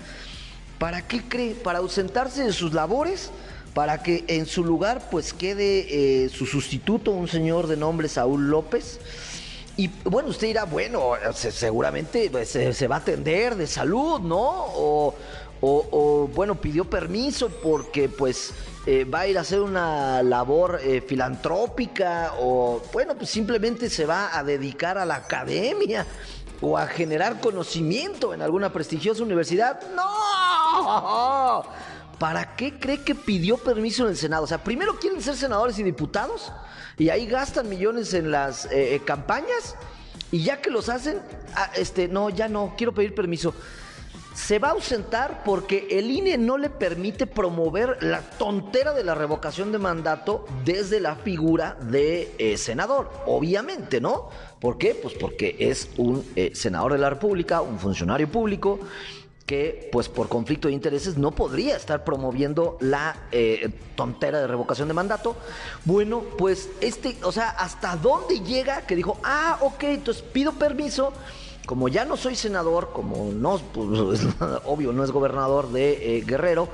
¿Para 0.79 1.07
qué 1.07 1.23
cree? 1.27 1.55
Para 1.55 1.79
ausentarse 1.79 2.43
de 2.43 2.53
sus 2.53 2.73
labores, 2.73 3.31
para 3.73 4.03
que 4.03 4.25
en 4.27 4.45
su 4.45 4.63
lugar 4.63 5.07
pues 5.09 5.33
quede 5.33 6.25
eh, 6.25 6.29
su 6.29 6.45
sustituto, 6.45 7.11
un 7.11 7.27
señor 7.27 7.67
de 7.67 7.77
nombre 7.77 8.07
Saúl 8.07 8.49
López. 8.49 8.99
Y 9.77 9.89
bueno, 10.03 10.29
usted 10.29 10.47
dirá, 10.47 10.63
bueno, 10.65 11.13
seguramente 11.33 12.29
pues, 12.31 12.49
se, 12.49 12.87
va 12.87 12.95
a 12.95 12.99
atender 12.99 13.55
de 13.55 13.67
salud, 13.67 14.19
¿no? 14.19 14.39
O, 14.39 15.13
o, 15.61 16.29
bueno, 16.33 16.55
pidió 16.55 16.85
permiso 16.85 17.49
porque 17.49 18.09
pues 18.09 18.53
eh, 18.85 19.05
va 19.05 19.21
a 19.21 19.27
ir 19.27 19.37
a 19.37 19.41
hacer 19.41 19.59
una 19.59 20.23
labor 20.23 20.79
eh, 20.83 21.01
filantrópica 21.01 22.33
o 22.39 22.81
bueno, 22.91 23.15
pues 23.15 23.29
simplemente 23.29 23.89
se 23.89 24.05
va 24.05 24.35
a 24.37 24.43
dedicar 24.43 24.97
a 24.97 25.05
la 25.05 25.15
academia 25.15 26.05
o 26.61 26.77
a 26.77 26.87
generar 26.87 27.39
conocimiento 27.39 28.33
en 28.33 28.41
alguna 28.41 28.73
prestigiosa 28.73 29.21
universidad. 29.23 29.79
No. 29.95 31.63
¿Para 32.19 32.55
qué 32.55 32.79
cree 32.79 33.03
que 33.03 33.15
pidió 33.15 33.57
permiso 33.57 34.03
en 34.03 34.09
el 34.09 34.17
Senado? 34.17 34.43
O 34.43 34.47
sea, 34.47 34.63
primero 34.63 34.99
quieren 34.99 35.21
ser 35.21 35.35
senadores 35.35 35.77
y 35.79 35.83
diputados 35.83 36.51
y 36.97 37.09
ahí 37.09 37.27
gastan 37.27 37.69
millones 37.69 38.13
en 38.13 38.31
las 38.31 38.67
eh, 38.71 39.01
campañas 39.05 39.75
y 40.31 40.43
ya 40.43 40.61
que 40.61 40.69
los 40.69 40.89
hacen, 40.89 41.21
ah, 41.55 41.71
este, 41.75 42.07
no, 42.07 42.29
ya 42.29 42.47
no, 42.47 42.73
quiero 42.75 42.93
pedir 42.93 43.13
permiso 43.13 43.53
se 44.37 44.59
va 44.59 44.67
a 44.67 44.71
ausentar 44.71 45.41
porque 45.43 45.87
el 45.89 46.11
INE 46.11 46.37
no 46.37 46.59
le 46.59 46.69
permite 46.69 47.25
promover 47.25 47.97
la 48.03 48.21
tontera 48.21 48.93
de 48.93 49.03
la 49.03 49.15
revocación 49.15 49.71
de 49.71 49.79
mandato 49.79 50.45
desde 50.63 50.99
la 50.99 51.15
figura 51.15 51.75
de 51.81 52.35
eh, 52.37 52.55
senador, 52.57 53.09
obviamente, 53.25 53.99
¿no? 53.99 54.29
¿Por 54.59 54.77
qué? 54.77 54.93
Pues 54.93 55.15
porque 55.15 55.55
es 55.57 55.89
un 55.97 56.23
eh, 56.35 56.51
senador 56.53 56.91
de 56.91 56.99
la 56.99 57.09
República, 57.09 57.61
un 57.61 57.79
funcionario 57.79 58.31
público 58.31 58.79
que 59.47 59.89
pues 59.93 60.09
por 60.09 60.27
conflicto 60.27 60.67
de 60.67 60.73
intereses 60.73 61.17
no 61.17 61.31
podría 61.31 61.77
estar 61.77 62.03
promoviendo 62.03 62.77
la 62.81 63.15
eh, 63.31 63.71
tontera 63.95 64.41
de 64.41 64.47
revocación 64.47 64.89
de 64.89 64.93
mandato. 64.93 65.37
Bueno, 65.85 66.21
pues 66.37 66.69
este, 66.81 67.17
o 67.23 67.31
sea, 67.31 67.49
¿hasta 67.49 67.95
dónde 67.95 68.41
llega 68.41 68.81
que 68.81 68.95
dijo, 68.95 69.17
ah, 69.23 69.57
ok, 69.61 69.83
entonces 69.83 70.21
pido 70.21 70.51
permiso 70.51 71.13
como 71.65 71.89
ya 71.89 72.05
no 72.05 72.15
soy 72.15 72.35
senador, 72.35 72.91
como 72.93 73.31
no, 73.33 73.57
pues, 73.73 74.21
obvio, 74.65 74.93
no 74.93 75.03
es 75.03 75.11
gobernador 75.11 75.71
de 75.71 76.17
eh, 76.17 76.23
Guerrero, 76.25 76.69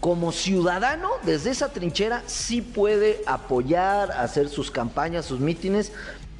como 0.00 0.32
ciudadano 0.32 1.10
desde 1.22 1.50
esa 1.50 1.72
trinchera 1.72 2.24
sí 2.26 2.60
puede 2.60 3.22
apoyar, 3.26 4.10
hacer 4.12 4.48
sus 4.48 4.70
campañas, 4.70 5.26
sus 5.26 5.38
mítines 5.38 5.92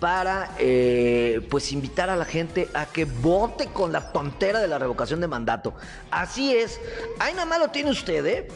para 0.03 0.57
eh, 0.59 1.47
pues 1.49 1.71
invitar 1.71 2.11
a 2.11 2.17
la 2.17 2.25
gente 2.25 2.69
a 2.75 2.87
que 2.87 3.05
vote 3.05 3.69
con 3.69 3.93
la 3.93 4.11
tontera 4.11 4.61
de 4.61 4.67
la 4.67 4.77
revocación 4.77 5.21
de 5.21 5.29
mandato. 5.29 5.75
Así 6.11 6.57
es. 6.57 6.81
Ahí 7.21 7.35
nada 7.35 7.47
más 7.47 7.61
lo 7.61 7.69
tiene 7.69 7.93
usted, 7.93 8.27
¿eh? 8.27 8.49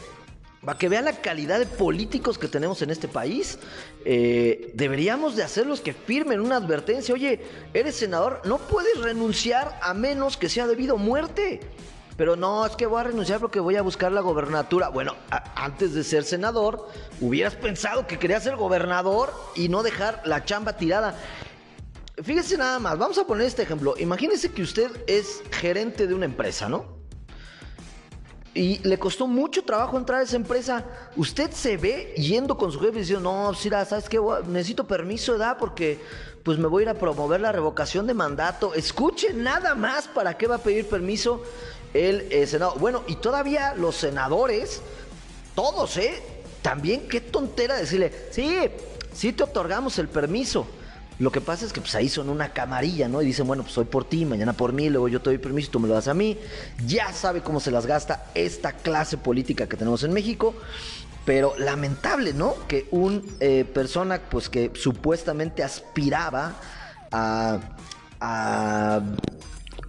Para 0.65 0.77
que 0.77 0.89
vean 0.89 1.05
la 1.05 1.13
calidad 1.13 1.59
de 1.59 1.65
políticos 1.65 2.37
que 2.37 2.49
tenemos 2.49 2.81
en 2.81 2.89
este 2.89 3.07
país, 3.07 3.59
eh, 4.03 4.73
deberíamos 4.73 5.37
de 5.37 5.43
hacerlos 5.43 5.79
que 5.79 5.93
firmen 5.93 6.41
una 6.41 6.57
advertencia. 6.57 7.15
Oye, 7.15 7.39
eres 7.73 7.95
senador, 7.95 8.41
no 8.43 8.57
puedes 8.57 8.99
renunciar 8.99 9.79
a 9.81 9.93
menos 9.93 10.35
que 10.35 10.49
sea 10.49 10.67
debido 10.67 10.95
a 10.95 10.99
muerte. 10.99 11.61
Pero 12.17 12.35
no, 12.35 12.65
es 12.65 12.75
que 12.75 12.87
voy 12.87 12.99
a 12.99 13.03
renunciar 13.03 13.39
porque 13.39 13.59
voy 13.59 13.75
a 13.75 13.83
buscar 13.83 14.11
la 14.11 14.21
gobernatura. 14.21 14.89
Bueno, 14.89 15.15
antes 15.55 15.93
de 15.93 16.03
ser 16.03 16.23
senador, 16.23 16.87
hubieras 17.21 17.55
pensado 17.55 18.07
que 18.07 18.17
querías 18.17 18.43
ser 18.43 18.55
gobernador 18.55 19.31
y 19.55 19.69
no 19.69 19.83
dejar 19.83 20.21
la 20.25 20.43
chamba 20.43 20.73
tirada. 20.73 21.15
Fíjese 22.21 22.57
nada 22.57 22.79
más, 22.79 22.97
vamos 22.97 23.19
a 23.19 23.25
poner 23.25 23.45
este 23.45 23.61
ejemplo. 23.61 23.93
Imagínese 23.99 24.51
que 24.51 24.63
usted 24.63 24.89
es 25.05 25.43
gerente 25.51 26.07
de 26.07 26.15
una 26.15 26.25
empresa, 26.25 26.67
¿no? 26.67 26.97
y 28.57 28.79
le 28.79 28.97
costó 28.97 29.27
mucho 29.27 29.63
trabajo 29.63 29.97
entrar 29.97 30.21
a 30.21 30.23
esa 30.23 30.35
empresa. 30.35 30.83
Usted 31.15 31.51
se 31.51 31.77
ve 31.77 32.13
yendo 32.17 32.57
con 32.57 32.71
su 32.71 32.79
jefe 32.79 32.97
y 32.97 33.01
diciendo, 33.01 33.31
no, 33.31 33.53
Sira, 33.53 33.85
¿sabes 33.85 34.09
qué? 34.09 34.19
Necesito 34.47 34.87
permiso 34.87 35.35
edad 35.35 35.57
porque 35.59 35.99
pues 36.43 36.57
me 36.57 36.67
voy 36.67 36.81
a 36.81 36.83
ir 36.85 36.89
a 36.89 36.93
promover 36.95 37.39
la 37.39 37.51
revocación 37.51 38.07
de 38.07 38.15
mandato. 38.15 38.73
Escuche 38.73 39.31
nada 39.33 39.75
más 39.75 40.07
para 40.07 40.37
qué 40.37 40.47
va 40.47 40.55
a 40.55 40.59
pedir 40.59 40.87
permiso 40.87 41.43
el 41.97 42.27
eh, 42.31 42.45
Senado. 42.47 42.75
Bueno, 42.79 43.03
y 43.07 43.15
todavía 43.15 43.73
los 43.75 43.95
senadores, 43.95 44.81
todos, 45.55 45.97
¿eh? 45.97 46.21
También 46.61 47.07
qué 47.07 47.21
tontera 47.21 47.75
decirle, 47.75 48.11
sí, 48.31 48.57
sí 49.13 49.33
te 49.33 49.43
otorgamos 49.43 49.97
el 49.99 50.07
permiso. 50.07 50.67
Lo 51.19 51.31
que 51.31 51.41
pasa 51.41 51.65
es 51.65 51.73
que 51.73 51.81
pues 51.81 51.95
ahí 51.95 52.09
son 52.09 52.29
una 52.29 52.53
camarilla, 52.53 53.07
¿no? 53.07 53.21
Y 53.21 53.25
dicen, 53.25 53.47
bueno, 53.47 53.63
pues 53.63 53.75
hoy 53.77 53.85
por 53.85 54.05
ti, 54.05 54.23
mañana 54.25 54.53
por 54.53 54.71
mí, 54.71 54.89
luego 54.89 55.07
yo 55.07 55.19
te 55.19 55.31
doy 55.31 55.39
permiso 55.39 55.69
y 55.69 55.71
tú 55.71 55.79
me 55.79 55.87
lo 55.87 55.95
das 55.95 56.07
a 56.07 56.13
mí. 56.13 56.37
Ya 56.85 57.11
sabe 57.11 57.41
cómo 57.41 57.59
se 57.59 57.71
las 57.71 57.87
gasta 57.87 58.25
esta 58.35 58.73
clase 58.73 59.17
política 59.17 59.67
que 59.67 59.77
tenemos 59.77 60.03
en 60.03 60.13
México. 60.13 60.53
Pero 61.25 61.53
lamentable, 61.57 62.33
¿no? 62.33 62.55
Que 62.67 62.87
un 62.91 63.25
eh, 63.39 63.65
persona, 63.65 64.21
pues 64.29 64.47
que 64.47 64.71
supuestamente 64.75 65.63
aspiraba 65.63 66.55
a, 67.11 67.59
a 68.21 69.01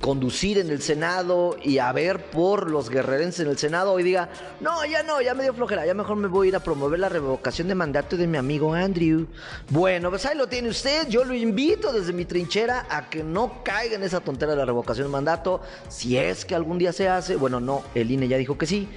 conducir 0.09 0.57
en 0.57 0.71
el 0.71 0.81
Senado 0.81 1.59
y 1.62 1.77
a 1.77 1.92
ver 1.92 2.31
por 2.31 2.71
los 2.71 2.88
guerrerenses 2.88 3.40
en 3.40 3.49
el 3.49 3.59
Senado 3.59 3.92
hoy 3.92 4.03
diga, 4.03 4.31
no, 4.59 4.83
ya 4.87 5.03
no, 5.03 5.21
ya 5.21 5.35
me 5.35 5.42
dio 5.42 5.53
flojera, 5.53 5.85
ya 5.85 5.92
mejor 5.92 6.16
me 6.16 6.29
voy 6.29 6.47
a 6.47 6.49
ir 6.49 6.57
a 6.57 6.61
promover 6.61 6.99
la 6.99 7.11
revocación 7.11 7.68
de 7.68 7.75
mandato 7.75 8.16
de 8.16 8.27
mi 8.27 8.38
amigo 8.38 8.73
Andrew. 8.73 9.27
Bueno, 9.68 10.09
pues 10.09 10.25
ahí 10.25 10.35
lo 10.35 10.47
tiene 10.47 10.71
usted, 10.71 11.09
yo 11.09 11.27
lo 11.27 11.35
invito 11.35 11.92
desde 11.92 12.14
mi 12.14 12.25
trinchera 12.25 12.87
a 12.88 13.11
que 13.11 13.23
no 13.23 13.62
caiga 13.62 13.97
en 13.97 14.03
esa 14.03 14.21
tontera 14.21 14.53
de 14.53 14.57
la 14.57 14.64
revocación 14.64 15.09
de 15.09 15.12
mandato, 15.12 15.61
si 15.90 16.16
es 16.16 16.47
que 16.47 16.55
algún 16.55 16.79
día 16.79 16.94
se 16.94 17.07
hace, 17.11 17.37
bueno, 17.37 17.61
no, 17.61 17.83
el 17.94 18.11
INE 18.11 18.29
ya 18.29 18.38
dijo 18.38 18.57
que 18.57 18.64
sí, 18.64 18.88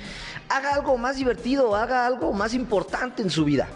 haga 0.48 0.76
algo 0.76 0.98
más 0.98 1.18
divertido, 1.18 1.76
haga 1.76 2.06
algo 2.06 2.32
más 2.32 2.54
importante 2.54 3.22
en 3.22 3.30
su 3.30 3.44
vida 3.44 3.68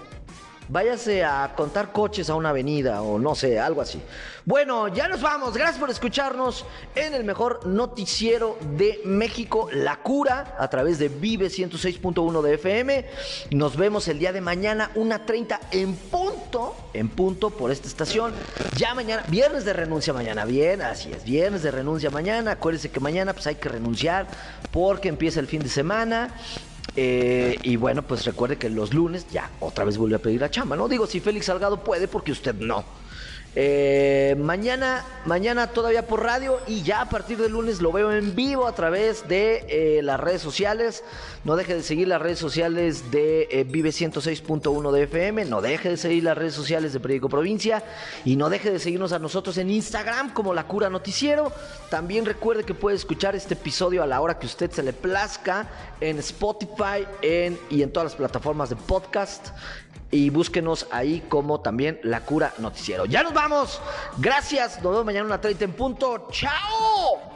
váyase 0.67 1.23
a 1.23 1.54
contar 1.56 1.91
coches 1.91 2.30
a 2.30 2.36
una 2.36 2.49
avenida 2.49 3.01
o 3.01 3.19
no 3.19 3.36
sé, 3.36 3.60
algo 3.60 3.82
así. 3.82 4.01
Bueno, 4.45 4.88
ya 4.89 5.08
nos 5.08 5.21
vamos. 5.21 5.56
Gracias 5.56 5.80
por 5.80 5.89
escucharnos 5.89 6.65
en 6.93 7.15
el 7.15 7.23
mejor 7.23 7.65
noticiero 7.65 8.58
de 8.78 9.01
México, 9.04 9.69
La 9.71 9.97
Cura, 9.97 10.56
a 10.60 10.67
través 10.69 10.99
de 10.99 11.10
Vive 11.10 11.47
106.1 11.47 12.41
de 12.43 12.54
FM. 12.54 13.06
Nos 13.49 13.75
vemos 13.75 14.08
el 14.08 14.19
día 14.19 14.32
de 14.32 14.41
mañana, 14.41 14.91
una 14.93 15.25
30 15.25 15.60
en 15.71 15.95
punto, 15.95 16.75
en 16.93 17.10
punto 17.10 17.49
por 17.49 17.71
esta 17.71 17.88
estación. 17.88 18.34
Ya 18.78 18.93
mañana, 18.93 19.23
viernes 19.30 19.65
de 19.65 19.73
renuncia 19.73 20.13
mañana, 20.13 20.45
bien, 20.45 20.84
así 20.84 21.12
es, 21.12 21.23
viernes 21.23 21.63
de 21.63 21.71
renuncia 21.71 22.12
mañana. 22.12 22.51
Acuérdense 22.51 22.91
que 22.91 22.99
mañana 22.99 23.34
pues 23.34 23.47
hay 23.47 23.56
que 23.56 23.69
renunciar 23.69 24.28
porque 24.71 25.10
empieza 25.10 25.39
el 25.39 25.47
fin 25.47 25.63
de 25.63 25.69
semana. 25.69 26.36
Eh, 26.95 27.58
y 27.63 27.75
bueno, 27.75 28.01
pues 28.03 28.25
recuerde 28.25 28.58
que 28.58 28.69
los 28.69 28.93
lunes 28.93 29.27
ya 29.31 29.49
otra 29.60 29.84
vez 29.84 29.97
vuelve 29.97 30.15
a 30.15 30.19
pedir 30.19 30.41
la 30.41 30.49
chamba, 30.49 30.75
¿no? 30.75 30.88
Digo, 30.88 31.08
si 31.08 31.19
Félix 31.19 31.47
Salgado 31.47 31.84
puede, 31.84 32.08
porque 32.08 32.31
usted 32.31 32.55
no. 32.55 32.86
Eh, 33.58 34.36
mañana, 34.38 35.06
mañana 35.24 35.68
todavía 35.68 36.06
por 36.06 36.22
radio 36.22 36.60
y 36.68 36.84
ya 36.84 37.00
a 37.00 37.10
partir 37.10 37.38
del 37.38 37.54
lunes 37.54 37.82
lo 37.82 37.94
veo 37.94 38.12
en 38.12 38.36
vivo 38.36 38.68
a 38.68 38.76
través 38.76 39.30
de 39.30 39.65
eh, 39.70 40.02
las 40.04 40.20
redes 40.20 40.41
sociales. 40.41 41.06
No 41.46 41.56
deje 41.56 41.76
de 41.76 41.82
seguir 41.82 42.10
las 42.10 42.22
redes 42.22 42.38
sociales 42.38 43.12
de 43.12 43.48
eh, 43.50 43.63
Vive 43.63 43.91
106.1 43.91 44.91
de 44.91 45.04
FM, 45.04 45.46
no 45.46 45.62
deje 45.62 45.89
de 45.89 45.98
seguir 45.98 46.24
las 46.26 46.38
redes 46.38 46.54
sociales 46.54 46.91
de 46.91 47.00
Periódico 47.00 47.30
Provincia 47.30 47.82
y 48.26 48.36
no 48.36 48.50
deje 48.50 48.72
de 48.72 48.80
seguirnos 48.80 49.13
a 49.13 49.20
nosotros 49.20 49.58
en 49.58 49.70
Instagram 49.70 50.34
como 50.34 50.54
La 50.54 50.68
Cura 50.68 50.89
Noticiero. 50.89 51.54
También 51.89 52.26
recuerde 52.26 52.65
que 52.65 52.74
puede 52.74 52.98
escuchar 52.98 53.38
este 53.38 53.54
episodio 53.54 54.04
a 54.04 54.08
la 54.08 54.20
hora 54.20 54.38
que 54.38 54.48
usted 54.48 54.70
se 54.70 54.84
le 54.84 54.91
plazca 54.91 55.70
en 56.02 56.20
Spotify 56.20 57.08
y 57.70 57.82
en 57.84 57.94
todas 57.94 58.08
las 58.08 58.15
plataformas 58.15 58.70
de 58.70 58.76
podcast 58.76 59.48
y 60.12 60.30
búsquenos 60.30 60.88
ahí 60.91 61.24
como 61.28 61.60
también 61.60 62.00
La 62.04 62.22
Cura 62.22 62.54
Noticiero. 62.60 63.06
Ya 63.06 63.24
nos 63.24 63.34
vamos. 63.34 63.82
Gracias. 64.18 64.82
Nos 64.82 64.91
vemos 64.91 65.06
mañana 65.06 65.24
a 65.24 65.28
una 65.28 65.41
30 65.41 65.65
en 65.65 65.74
punto. 65.74 66.28
¡Chao! 66.32 67.35